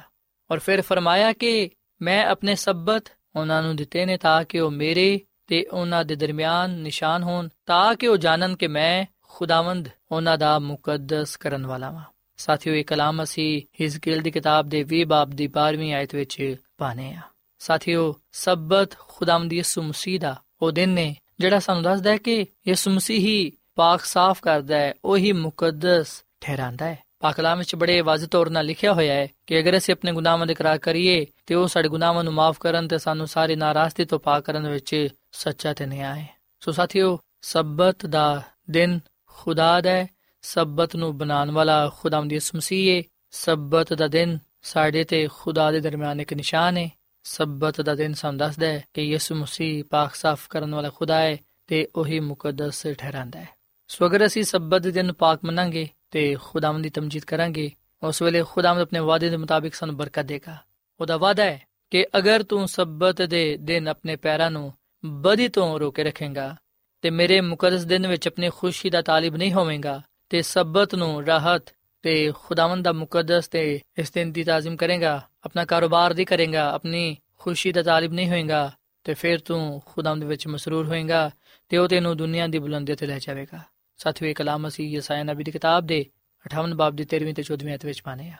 ਔਰ 0.51 0.59
ਫਿਰ 0.59 0.81
ਫਰਮਾਇਆ 0.81 1.33
ਕਿ 1.33 1.69
ਮੈਂ 2.01 2.25
ਆਪਣੇ 2.25 2.55
ਸਬਤ 2.55 3.03
ਉਹਨਾਂ 3.35 3.63
ਨੂੰ 3.63 3.75
ਦਿੱਤੇ 3.75 4.05
ਨੇ 4.05 4.17
ਤਾਂ 4.17 4.43
ਕਿ 4.43 4.59
ਉਹ 4.59 4.71
ਮੇਰੇ 4.71 5.19
ਤੇ 5.47 5.65
ਉਹਨਾਂ 5.65 6.05
ਦੇ 6.05 6.15
ਦਰਮਿਆਨ 6.15 6.69
ਨਿਸ਼ਾਨ 6.71 7.23
ਹੋਣ, 7.23 7.49
ਤਾਂ 7.65 7.95
ਕਿ 7.95 8.07
ਉਹ 8.07 8.17
ਜਾਣਨ 8.17 8.55
ਕਿ 8.55 8.67
ਮੈਂ 8.67 9.05
ਖੁਦਾਵੰਦ 9.21 9.89
ਉਹਨਾਂ 10.11 10.37
ਦਾ 10.37 10.59
ਮੁਕੱਦਸ 10.59 11.37
ਕਰਨ 11.37 11.65
ਵਾਲਾ 11.65 11.91
ਹਾਂ 11.91 12.03
ਸਾਥੀਓ, 12.37 12.73
ਇਹ 12.73 12.85
ਕਲਾਮ 12.85 13.23
ਅਸੀਂ 13.23 13.61
ਹਿਜ਼ਕੀਲ 13.81 14.21
ਦੀ 14.21 14.31
ਕਿਤਾਬ 14.31 14.69
ਦੇ 14.69 14.83
20 14.83 15.03
ਬਾਬ 15.03 15.29
ਦੀ 15.29 15.47
12ਵੀਂ 15.47 15.93
ਆਇਤ 15.93 16.15
ਵਿੱਚ 16.15 16.55
ਪਾਣੇ 16.77 17.13
ਆ। 17.13 17.21
ਸਾਥੀਓ, 17.59 18.15
ਸਬਤ 18.31 18.97
ਖੁਦਾਵੰਦ 18.97 19.53
ਯਿਸੂ 19.53 19.81
ਮਸੀਹ 19.81 20.19
ਦਾ 20.19 20.41
ਉਹ 20.61 20.71
ਦਿਨ 20.71 20.89
ਨੇ 20.89 21.15
ਜਿਹੜਾ 21.39 21.59
ਸਾਨੂੰ 21.59 21.83
ਦੱਸਦਾ 21.83 22.11
ਹੈ 22.11 22.17
ਕਿ 22.17 22.45
ਯਿਸੂ 22.67 22.91
ਮਸੀਹ 22.91 23.19
ਹੀ 23.19 23.51
ਪਾਕ 23.75 24.05
ਸਾਫ਼ 24.05 24.41
ਕਰਦਾ 24.41 24.77
ਹੈ, 24.77 24.93
ਉਹੀ 25.05 25.31
ਮੁਕੱਦਸ 25.31 26.23
ਠਹਿਰਾਂਦਾ 26.43 26.85
ਹੈ 26.85 26.97
ਪਾਕ 27.19 27.35
ਕਲਾਮ 27.35 27.57
ਵਿੱਚ 27.57 27.75
ਬੜੇ 27.75 27.99
ਵਾਜ਼ਿਹ 28.01 28.27
ਤੌਰ 28.27 28.49
ਨਾਲ 28.49 28.65
ਲਿਖਿਆ 28.65 28.93
ਹੋਇਆ 28.93 29.13
ਹੈ 29.13 29.27
ਕਿ 29.47 29.59
ਅਗਰ 29.59 29.77
ਅਸੀਂ 29.77 29.93
ਆਪਣੇ 29.93 30.11
ਗੁਨਾਹਾਂ 30.11 30.45
ਦਾ 30.47 30.51
ਇਕਰਾਰ 30.51 30.77
ਕਰੀਏ 30.77 31.25
ਤੇ 31.45 31.55
ਉਹ 31.55 31.67
ਸਾਡੇ 31.67 31.89
ਗੁਨਾਹਾਂ 31.89 32.23
ਨੂੰ 32.23 32.33
ਮਾਫ 32.33 32.57
ਕਰਨ 32.59 32.87
ਤੇ 32.87 32.97
ਸਾਨੂੰ 32.97 33.27
ਸਾਰੇ 33.27 33.55
ਨਾਰਾਜ਼ਗੀ 33.55 34.05
ਤੋਂ 34.05 34.19
ਪਾਕ 34.19 34.43
ਕਰਨ 34.43 34.67
ਵਿੱਚ 34.67 34.95
ਸੱਚਾ 35.33 35.73
ਤੇ 35.73 35.85
ਨਿਆਂ 35.85 36.15
ਹੈ 36.15 36.27
ਸੋ 36.61 36.71
ਸਾਥੀਓ 36.71 37.17
ਸਬਤ 37.43 38.05
ਦਾ 38.05 38.41
ਦਿਨ 38.69 38.99
ਖੁਦਾ 39.35 39.79
ਦਾ 39.81 39.91
ਹੈ 39.91 40.07
ਸਬਤ 40.43 40.95
ਨੂੰ 40.95 41.17
ਬਣਾਉਣ 41.17 41.51
ਵਾਲਾ 41.51 41.77
ਖੁਦਾਵੰਦ 41.89 42.33
ਯਿਸੂ 42.33 42.57
ਮਸੀਹ 42.57 42.95
ਹੈ 42.95 43.01
ਸਬਤ 43.33 43.93
ਦਾ 43.93 44.07
ਦਿਨ 44.07 44.37
ਸਾਡੇ 44.63 45.03
ਤੇ 45.03 45.27
ਖੁਦਾ 45.33 45.71
ਦੇ 45.71 45.79
ਦਰਮਿਆਨ 45.79 46.19
ਇੱਕ 46.19 46.33
ਨਿਸ਼ਾਨ 46.33 46.77
ਹੈ 46.77 46.89
ਸਬਤ 47.25 47.81
ਦਾ 47.81 47.95
ਦਿਨ 47.95 48.13
ਸਾਨੂੰ 48.13 48.37
ਦੱਸਦਾ 48.37 48.67
ਹੈ 48.67 48.83
ਕਿ 48.93 49.01
ਯਿਸੂ 49.01 49.35
ਮਸੀਹ 49.35 49.83
ਪਾਕ 49.83 50.15
ਸਾਫ਼ 50.15 50.47
ਕਰਨ 50.49 50.75
ਵਾਲਾ 50.75 50.89
ਖੁਦਾ 50.89 51.19
ਹੈ 51.19 51.37
ਤੇ 51.67 51.87
ਉਹੀ 51.95 52.19
ਮੁਕੱਦਸ 52.19 52.85
ਠਹਿਰਾਂਦਾ 52.99 53.39
ਹੈ 53.39 53.47
ਸੋ 53.89 54.05
ਅਗਰ 54.05 54.25
ਅਸੀਂ 54.25 54.43
ਸਬਤ 54.43 54.81
ਦੇ 54.81 54.91
ਦਿਨ 54.91 55.11
ਪਾਕ 55.13 55.39
ਮੰਨਾਂਗੇ 55.45 55.87
ਤੇ 56.13 56.35
ਖੁਦਾਵੰਦ 56.43 56.83
ਦੀ 56.83 56.89
ਤਮਜੀਦ 56.89 57.23
ਕਰਾਂਗੇ। 57.23 57.71
ਉਸ 58.03 58.21
ਵੇਲੇ 58.21 58.43
ਖੁਦਾਵੰਦ 58.43 58.81
ਆਪਣੇ 58.81 58.99
ਵਾਅਦੇ 58.99 59.29
ਦੇ 59.29 59.37
ਮੁਤਾਬਿਕ 59.37 59.75
ਸਾਨੂੰ 59.75 59.97
ਬਰਕਤ 59.97 60.25
ਦੇਗਾ। 60.25 60.57
ਉਹਦਾ 61.01 61.17
ਵਾਅਦਾ 61.17 61.43
ਹੈ 61.43 61.61
ਕਿ 61.91 62.05
ਅਗਰ 62.17 62.43
ਤੂੰ 62.43 62.67
ਸਬਤ 62.67 63.21
ਦੇ 63.21 63.57
ਦਿਨ 63.57 63.87
ਆਪਣੇ 63.87 64.15
ਪੈਰਾਂ 64.15 64.51
ਨੂੰ 64.51 64.73
ਬਦੀ 65.05 65.47
ਤੋਂ 65.47 65.79
ਰੋਕੇ 65.79 66.03
ਰੱਖੇਗਾ 66.03 66.55
ਤੇ 67.01 67.09
ਮੇਰੇ 67.09 67.41
ਮੁਕੱਦਸ 67.41 67.83
ਦਿਨ 67.83 68.07
ਵਿੱਚ 68.07 68.27
ਆਪਣੀ 68.27 68.49
ਖੁਸ਼ੀ 68.49 68.89
ਦਾ 68.89 69.01
ਤਾਲਿਬ 69.01 69.35
ਨਹੀਂ 69.35 69.53
ਹੋਵੇਂਗਾ, 69.53 70.01
ਤੇ 70.29 70.41
ਸਬਤ 70.41 70.95
ਨੂੰ 70.95 71.25
ਰਾਹਤ 71.25 71.63
ਤੇ 72.01 72.31
ਖੁਦਾਵੰਦ 72.35 72.85
ਦਾ 72.85 72.91
ਮੁਕੱਦਸ 72.91 73.47
ਤੇ 73.47 73.79
ਇਸ 73.99 74.11
ਦਿਨ 74.11 74.31
ਦੀ 74.31 74.43
ਤਾਜ਼ੀਮ 74.43 74.75
ਕਰੇਗਾ, 74.75 75.21
ਆਪਣਾ 75.43 75.65
ਕਾਰੋਬਾਰ 75.65 76.13
ਦੀ 76.13 76.25
ਕਰੇਗਾ, 76.25 76.71
ਆਪਣੀ 76.71 77.17
ਖੁਸ਼ੀ 77.39 77.71
ਦਾ 77.71 77.83
ਤਾਲਿਬ 77.83 78.13
ਨਹੀਂ 78.13 78.29
ਹੋਏਗਾ 78.29 78.71
ਤੇ 79.03 79.13
ਫਿਰ 79.13 79.39
ਤੂੰ 79.39 79.81
ਖੁਦਾਵੰਦ 79.85 80.23
ਵਿੱਚ 80.23 80.47
ਮਸਰੂਰ 80.47 80.87
ਹੋਏਗਾ 80.87 81.29
ਤੇ 81.69 81.77
ਉਹ 81.77 81.87
ਤੈਨੂੰ 81.87 82.17
ਦੁਨੀਆ 82.17 82.47
ਦੀ 82.47 82.59
ਬੁਲੰਦੀ 82.59 82.95
ਤੇ 82.95 83.05
ਲੈ 83.05 83.19
ਜਾਵੇਗਾ। 83.19 83.72
ਸਾਥੀਓ 83.97 84.29
ਇਹ 84.29 84.35
ਕਲਾਮ 84.35 84.67
ਅਸੀਂ 84.67 84.89
ਯਸਾਇਆ 84.89 85.23
ਨਬੀ 85.23 85.43
ਦੀ 85.43 85.51
ਕਿਤਾਬ 85.51 85.85
ਦੇ 85.85 86.05
58 86.45 86.75
ਬਾਬ 86.75 86.95
ਦੀ 86.95 87.03
13ਵੀਂ 87.03 87.33
ਤੇ 87.33 87.43
14ਵੀਂ 87.43 87.75
ਅਧ 87.75 87.85
ਵਿੱਚ 87.85 88.01
ਪਾਣੇ 88.01 88.29
ਆ। 88.29 88.35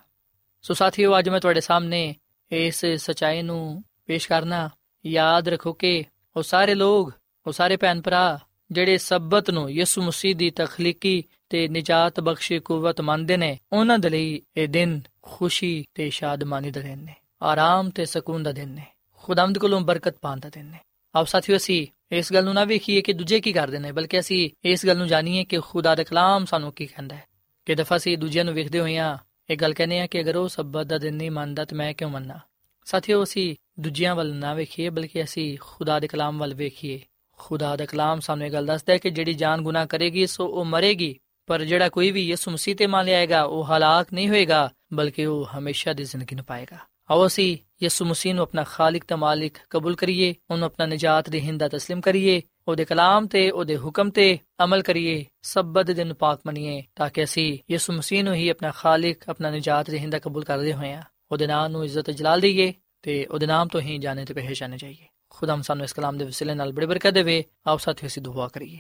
ਸੋ 0.61 0.73
ਸਾਥੀਓ, 0.73 1.19
ਅੱਜ 1.19 1.29
ਮੈਂ 1.29 1.39
ਤੁਹਾਡੇ 1.39 1.61
ਸਾਹਮਣੇ 1.61 2.15
ਇਸ 2.51 2.85
ਸਚਾਈ 2.85 3.41
ਨੂੰ 3.41 3.83
ਪੇਸ਼ 4.05 4.27
ਕਰਨਾ 4.29 4.69
ਯਾਦ 5.05 5.49
ਰੱਖੋ 5.49 5.73
ਕਿ 5.73 6.03
ਉਹ 6.35 6.43
ਸਾਰੇ 6.43 6.75
ਲੋਕ, 6.75 7.13
ਉਹ 7.47 7.51
ਸਾਰੇ 7.51 7.77
ਭੈਣ 7.77 8.01
ਭਰਾ 8.01 8.39
ਜਿਹੜੇ 8.71 8.97
ਸਬਤ 8.97 9.49
ਨੂੰ 9.49 9.71
ਯਿਸੂ 9.71 10.01
ਮਸੀਹ 10.01 10.35
ਦੀ 10.35 10.49
ਤਖਲੀਕੀ 10.49 11.23
ਤੇ 11.49 11.67
ਨਜਾਤ 11.67 12.19
ਬਖਸ਼ੀ 12.19 12.59
ਕੂਵਤ 12.59 13.01
ਮੰਨਦੇ 13.01 13.37
ਨੇ, 13.37 13.59
ਉਹਨਾਂ 13.73 13.99
ਦੇ 13.99 14.09
ਲਈ 14.09 14.41
ਇਹ 14.57 14.67
ਦਿਨ 14.67 15.01
ਖੁਸ਼ੀ 15.21 15.85
ਤੇ 15.93 16.09
ਸ਼ਾਦਮਾਨੀ 16.09 16.71
ਦਾ 16.71 16.81
ਦਿਨ 16.81 16.99
ਨੇ, 16.99 17.15
ਆਰਾਮ 17.43 17.89
ਤੇ 17.89 18.05
ਸਕੂਨ 18.05 18.43
ਦਾ 18.43 18.51
ਦਿਨ 18.51 18.69
ਨੇ, 18.69 18.85
ਖੁਦਾਵੰਦ 19.13 19.57
ਕੋਲੋਂ 19.57 19.81
ਬਰਕਤ 19.81 20.15
ਪਾਉਣ 20.21 20.39
ਦਾ 20.39 20.49
ਦਿਨ 20.49 20.65
ਨੇ। 20.65 20.77
ਆਪ 21.15 21.27
ਸਾਥੀਓ, 21.27 21.57
ਅਸੀਂ 21.57 21.87
ਇਸ 22.13 22.33
ਗੱਲ 22.33 22.43
ਨੂੰ 22.43 22.53
ਨਾ 22.53 22.65
ਵੇਖੀਏ 22.65 23.01
ਕਿ 23.01 23.13
ਦੂਜੇ 23.13 23.41
ਕੀ 23.41 23.53
ਕਰਦੇ 23.53 23.79
ਨੇ, 23.79 23.91
ਬਲਕਿ 23.91 24.19
ਅਸੀਂ 24.19 24.49
ਇਸ 24.65 24.85
ਗੱਲ 24.85 24.97
ਨੂੰ 24.97 25.07
ਜਾਣੀਏ 25.07 25.43
ਕਿ 25.43 25.59
ਖੁਦਾ 25.59 25.95
ਦਾ 25.95 26.03
ਕਲਾਮ 26.03 26.45
ਸਾਨੂੰ 26.45 26.71
ਕੀ 26.71 26.85
ਕਹਿੰਦਾ 26.85 27.15
ਹੈ। 27.15 27.23
ਕਿ 27.65 27.75
ਦਫਾ 27.75 27.95
ਅਸੀਂ 27.95 28.17
ਦੂਜਿਆਂ 28.17 28.45
ਨੂੰ 28.45 28.53
ਵੇਖਦੇ 28.53 28.79
ਹੋਈਆਂ 28.79 29.17
ਇਹ 29.49 29.57
ਗੱਲ 29.57 29.73
ਕਹਿੰਦੇ 29.73 29.99
ਆ 29.99 30.07
ਕਿ 30.07 30.21
ਅਗਰ 30.21 30.35
ਉਹ 30.35 30.47
ਸਬਤ 30.47 30.85
ਦਾ 30.85 30.97
ਦਿਨ 30.97 31.15
ਨਹੀਂ 31.15 31.31
ਮੰਨਦਾ 31.31 31.65
ਤੇ 31.65 31.75
ਮੈਂ 31.75 31.93
ਕਿਉਂ 31.93 32.09
ਮੰਨਾਂ? 32.09 32.39
ਸਾਥੀਓ, 32.85 33.23
ਅਸੀਂ 33.23 33.55
ਦੂਜਿਆਂ 33.79 34.15
ਵੱਲ 34.15 34.35
ਨਾ 34.35 34.53
ਵੇਖੀਏ, 34.53 34.89
ਬਲਕਿ 34.89 35.23
ਅਸੀਂ 35.23 35.57
ਖੁਦਾ 35.61 35.99
ਦੇ 35.99 36.07
ਕਲਾਮ 36.07 36.39
ਵੱਲ 36.39 36.53
ਵੇਖੀਏ। 36.53 37.01
ਖੁਦਾ 37.37 37.75
ਦਾ 37.75 37.85
ਕਲਾਮ 37.85 38.19
ਸਾਨੂੰ 38.19 38.47
ਇਹ 38.47 38.51
ਗੱਲ 38.51 38.65
ਦੱਸਦਾ 38.65 38.93
ਹੈ 38.93 38.97
ਕਿ 38.97 39.09
ਜਿਹੜੀ 39.09 39.33
ਜਾਨ 39.33 39.61
ਗੁਨਾਹ 39.61 39.85
ਕਰੇਗੀ, 39.85 40.27
ਸੋ 40.27 40.47
ਉਹ 40.47 40.65
ਮਰੇਗੀ। 40.65 41.19
ਪਰ 41.47 41.63
ਜਿਹੜਾ 41.63 41.89
ਕੋਈ 41.89 42.11
ਵੀ 42.11 42.27
ਯਿਸੂ 42.27 42.51
ਮਸੀਹ 42.51 42.75
ਤੇ 42.75 42.87
ਮੰਨ 42.87 43.05
ਲਿਆਏਗਾ, 43.05 43.43
ਉਹ 43.43 43.63
ਹਲਾਕ 43.63 44.13
ਨਹੀਂ 44.13 44.29
ਹੋਏਗਾ, 44.29 44.71
ਬਲਕਿ 44.93 45.25
ਉਹ 45.25 45.45
ਹਮੇਸ਼ਾ 45.45 45.93
ਦੀ 45.93 46.03
ਜ਼ਿੰਦਗੀ 46.03 46.35
ਨੂੰ 46.35 46.45
ਪਾਏਗਾ। 46.45 46.77
ਆਓ 47.11 47.27
ਅਸੀਂ 47.27 47.57
ਯਿਸੂ 47.82 48.04
ਮਸੀਹ 48.04 48.34
ਨੂੰ 48.34 48.42
ਆਪਣਾ 48.42 48.64
ਖਾਲਕ 48.64 49.04
ਤੇ 49.04 49.14
ਮਾਲਿਕ 49.14 49.58
ਕਬੂਲ 49.70 49.96
ਕਰੀਏ 49.96 50.34
ਉਹਨੂੰ 50.50 50.66
ਆਪਣਾ 50.66 50.86
ਨਜਾਤ 50.86 51.30
ਦੇਹਿੰਦਾ 51.30 51.66
تسلیم 51.66 52.00
ਕਰੀਏ 52.00 52.42
ਉਹਦੇ 52.68 52.84
ਕਲਾਮ 52.84 53.26
ਤੇ 53.26 53.50
ਉਹਦੇ 53.50 53.76
ਹੁਕਮ 53.76 54.10
ਤੇ 54.10 54.38
ਅਮਲ 54.64 54.82
ਕਰੀਏ 54.82 55.24
ਸਬਤ 55.42 55.90
ਦੇ 55.90 56.04
ਨੂੰ 56.04 56.16
ਪਾਕ 56.16 56.40
ਮੰਨੀਏ 56.46 56.82
ਤਾਂ 56.96 57.10
ਕਿ 57.10 57.24
ਅਸੀਂ 57.24 57.58
ਯਿਸੂ 57.70 57.92
ਮਸੀਹ 57.92 58.24
ਨੂੰ 58.24 58.34
ਹੀ 58.34 58.48
ਆਪਣਾ 58.48 58.70
ਖਾਲਕ 58.70 59.28
ਆਪਣਾ 59.28 59.50
ਨਜਾਤ 59.50 59.90
ਦੇਹਿੰਦਾ 59.90 60.18
ਕਬੂਲ 60.18 60.44
ਕਰਦੇ 60.44 60.72
ਹੋਏ 60.72 60.92
ਆ 60.92 61.02
ਉਹਦੇ 61.32 61.46
ਨਾਮ 61.46 61.70
ਨੂੰ 61.72 61.84
ਇੱਜ਼ਤ 61.84 62.10
ਜਲਾਲ 62.10 62.40
ਦਈਏ 62.40 62.72
ਤੇ 63.02 63.24
ਉਹਦੇ 63.24 63.46
ਨਾਮ 63.46 63.68
ਤੋਂ 63.68 63.80
ਹੀ 63.80 63.98
ਜਾਣੇ 63.98 64.24
ਤੇ 64.24 64.34
ਪਹਿਚਾਨੇ 64.34 64.76
ਜਾਈਏ 64.76 65.06
ਖੁਦਾਮ 65.30 65.62
ਸਾਨੂੰ 65.62 65.84
ਇਸ 65.84 65.92
ਕਲਾਮ 65.92 66.18
ਦੇ 66.18 66.24
ਵਸਿਲੇ 66.24 66.54
ਨਾਲ 66.54 66.72
ਬੜੀ 66.72 66.86
ਬਰਕਤ 66.86 67.14
ਦੇਵੇ 67.14 67.44
ਆਓ 67.66 67.76
ਸਾਥੀਓ 67.76 68.06
ਅਸੀਂ 68.06 68.22
ਦੁਆ 68.22 68.48
ਕਰੀਏ 68.48 68.78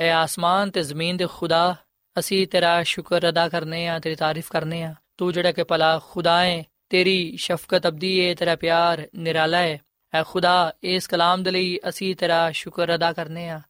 ਐ 0.00 0.10
ਆਸਮਾਨ 0.10 0.70
ਤੇ 0.70 0.82
ਜ਼ਮੀਨ 0.82 1.16
ਦੇ 1.16 1.26
ਖੁਦਾ 1.26 1.76
ਅਸੀਂ 2.18 2.46
ਤੇਰਾ 2.46 2.82
ਸ਼ੁਕਰ 2.82 3.28
ਅਦਾ 3.28 3.48
ਕਰਨੇ 3.48 3.86
ਆ 3.88 3.98
ਤੇਰੀ 3.98 4.14
ਤਾਰੀਫ 4.14 4.50
ਕਰਨੇ 4.50 4.82
ਆ 4.82 4.94
ਤੂੰ 5.16 5.32
ਜਿਹੜਾ 5.32 5.52
ਕਿ 5.52 5.62
ਭਲਾ 5.62 5.98
ਖੁਦਾ 5.98 6.40
ਹੈ 6.40 6.62
ਤੇਰੀ 6.91 7.37
ਸ਼ਫਕਤ 7.37 7.87
ਅਬਦੀ 7.87 8.17
ਏ, 8.19 8.33
ਤੇਰਾ 8.35 8.55
ਪਿਆਰ 8.55 9.07
ਨਿਰਾਲਾ 9.15 9.57
ਹੈ 9.57 9.79
ਐ 10.13 10.23
ਖੁਦਾ, 10.23 10.73
ਇਸ 10.83 11.07
ਕਲਾਮ 11.07 11.43
ਦੇ 11.43 11.51
ਲਈ 11.51 11.79
ਅਸੀਂ 11.89 12.15
ਤੇਰਾ 12.15 12.51
ਸ਼ੁਕਰ 12.51 12.95
ਅਦਾ 12.95 13.11
ਕਰਨੇ 13.13 13.49
ਆ। 13.49 13.61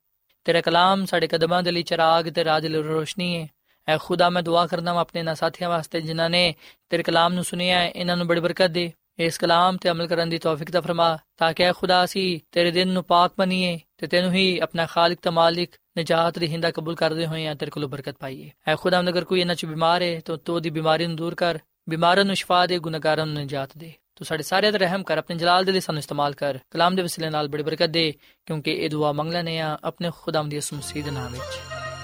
ਤੇਰਾ 0.46 0.62
ਕਲਾਮ 0.62 1.06
ਸਾਡੇ 1.06 1.28
ਕਦਮਾਂ 1.28 1.64
ਦੇ 1.64 1.72
ਲਈ 1.72 1.84
ਚਿਰਾਗ 1.84 2.30
ਤੇ 2.30 2.44
ਰਾਜ 2.44 2.66
ਲਈ 2.68 2.82
ਰੋਸ਼ਨੀ 2.82 3.36
ਹੈ 3.36 3.48
ਐ 3.88 3.98
ਖੁਦਾ, 3.98 4.30
ਮੈਂ 4.30 4.44
ਦੁਆ 4.44 4.66
ਕਰਦਾ 4.68 4.94
ਹਾਂ 4.94 5.00
ਆਪਣੇ 5.00 5.24
ਨਾ 5.24 5.34
ਸਾਥੀਆਂ 5.34 5.70
ਵਾਸਤੇ, 5.70 6.02
ਜਿਨ੍ਹਾਂ 6.02 6.30
ਨੇ 6.30 6.56
ਤੇਰੇ 6.90 7.04
ਕਲਾਮ 7.04 7.34
ਨੂੰ 7.34 7.44
ਸੁਨਿਆ 7.44 7.80
ਹੈ 7.80 7.90
ਇਹਨਾਂ 7.90 8.18
ਨੂੰ 8.18 8.28
ਬੜੀ 8.28 8.42
ਬਰਕਤ 8.42 8.72
ਦੇ। 8.72 8.92
ਇਸ 9.20 9.38
ਕਲਾਮ 9.38 9.78
ਤੇ 9.78 9.90
ਅਮਲ 9.90 10.08
ਕਰਨ 10.08 10.30
ਦੀ 10.30 10.38
ਤੌਫੀਕ 10.38 10.72
ਦਾ 10.72 10.82
ਫਰਮਾ, 10.82 11.18
ਤਾਂ 11.38 11.54
ਕਿ 11.54 11.72
ਖੁਦਾ, 11.74 12.04
ਅਸੀਂ 12.04 12.40
ਤੇਰੇ 12.52 12.72
ਦਿਨ 12.72 12.88
ਨੂੰ 12.88 13.04
ਪਾਕ 13.04 13.34
ਬਣੀਏ 13.40 13.80
ਤੇ 13.98 14.08
ਤੈਨੂੰ 14.08 14.34
ਹੀ 14.34 14.60
ਆਪਣਾ 14.60 14.86
ਖਾਲਕ 14.86 15.20
ਤੇ 15.22 15.30
ਮਾਲਿਕ 15.30 15.76
ਨਜਾਤ 15.98 16.40
ਦੀ 16.40 16.48
ਹਿੰਦਾ 16.48 16.72
ਕਬੂਲ 16.72 16.96
ਕਰਦੇ 16.96 17.26
ਹੋਏ 17.28 17.48
ਆ, 17.48 17.54
ਤੇਰੇ 17.54 17.72
ਕੋਲੋਂ 17.72 17.90
ਬਰਕਤ 17.90 18.16
ਪਾਈਏ। 18.20 18.52
ਐ 18.68 18.76
ਖੁਦਾ, 18.76 19.00
ਅਗਰ 19.00 19.26
ਕੋਈ 19.26 19.42
ਇਹਨਾਂ 19.42 19.56
ਚ 19.56 19.66
ਬਿਮਾਰ 19.66 20.02
ਹੈ 20.02 20.20
ਤਾਂ 20.20 20.38
ਤੂੰ 20.38 20.62
ਦੀ 20.62 20.70
ਬਿਮਾਰੀ 20.70 21.08
ਨੂੰ 21.08 21.16
ਦੂਰ 21.16 21.36
ਕਰ। 21.36 21.60
ਬਿਮਾਰਾਂ 21.92 22.26
ਨੂੰ 22.26 22.36
ਸ਼ਿਫਾ 22.36 22.68
ਦੇ, 22.68 22.80
ਗੁਨਾਹਗਾਰਾਂ 22.80 23.26
ਨੂੰ 23.26 23.36
ਨਜਾਤ 23.36 23.70
ਦੇ। 23.78 23.94
ਤੂੰ 24.16 24.26
ਸਾਡੇ 24.26 24.44
ਸਾਰਿਆਂ 24.44 24.72
ਤੇ 24.72 24.78
ਰਹਿਮ 24.78 25.04
ਕਰ, 25.04 25.18
ਆਪਣੇ 25.18 25.36
ਜਲਾਲ 25.36 25.66
ਦੇ 25.66 25.72
ਲਈ 25.72 25.80
ਸਾਨੂੰ 25.80 26.00
ਇਸਤੇਮਾਲ 26.00 26.34
ਕਰ। 26.34 26.60
ਕਲਾਮ 26.72 26.96
ਦੇ 26.96 27.02
ਵਸਿਲੇ 27.02 27.30
ਨਾਲ 27.30 27.48
ਬੜੀ 27.48 27.64
ਬਰਕਤ 27.64 27.86
ਦੇ, 27.86 28.14
ਕਿਉਂਕਿ 28.46 28.72
ਇਹ 28.72 28.90
ਦੁਆ 28.90 29.12
ਮੰਗ 29.12 29.34
ਲੈਨੇ 29.34 29.60
ਆ 29.60 29.78
ਆਪਣੇ 29.84 30.12
ਖੁਦਾਮ 30.22 30.50
ਦੀ 30.50 30.58
ਉਸ 30.58 30.74
ਮਸੀਹ 30.74 31.04
ਦੇ 31.04 31.12
ਨਾਮ 31.12 31.32
ਵਿੱਚ। 31.32 31.60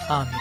ਆਮੀਨ। 0.09 0.39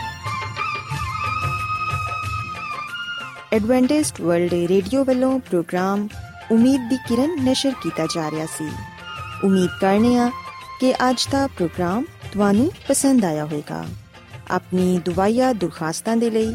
ਐਡਵੈਂਟਿਸਟ 3.52 4.20
ਵਰਲਡ 4.20 4.52
ਰੇਡੀਓ 4.52 5.04
ਵੱਲੋਂ 5.04 5.40
ਪ੍ਰੋਗਰਾਮ 5.40 6.08
ਉਮੀਦ 6.50 6.88
ਦੀ 6.90 6.96
ਕਿਰਨ 6.96 7.44
ਨਿਸ਼ਰ 7.44 7.72
ਕੀਤਾ 7.82 8.06
ਜਾ 8.06 8.30
ਰਿਹਾ 8.30 8.46
ਸੀ। 8.46 8.72
ਉਮੀਦ 9.44 9.70
ਕਰਨੇ 9.80 10.16
ਆ 10.16 10.30
ਕਿ 10.80 10.92
ਅੱਜ 10.92 11.28
ਦਾ 11.30 11.46
ਪ੍ਰੋਗਰਾਮ 11.46 12.04
ਤੁਹਾਨੂੰ 12.32 12.72
ਪਸੰਦ 12.88 13.24
ਆਇਆ 13.24 13.44
ਹੋਵੇਗਾ। 13.44 13.84
ਆਪਣੀ 14.50 14.98
ਦੁਆਇਆ 14.98 15.52
ਦੁਰਖਾਸਤਾਂ 15.52 16.16
ਦੇ 16.16 16.30
ਲਈ 16.30 16.54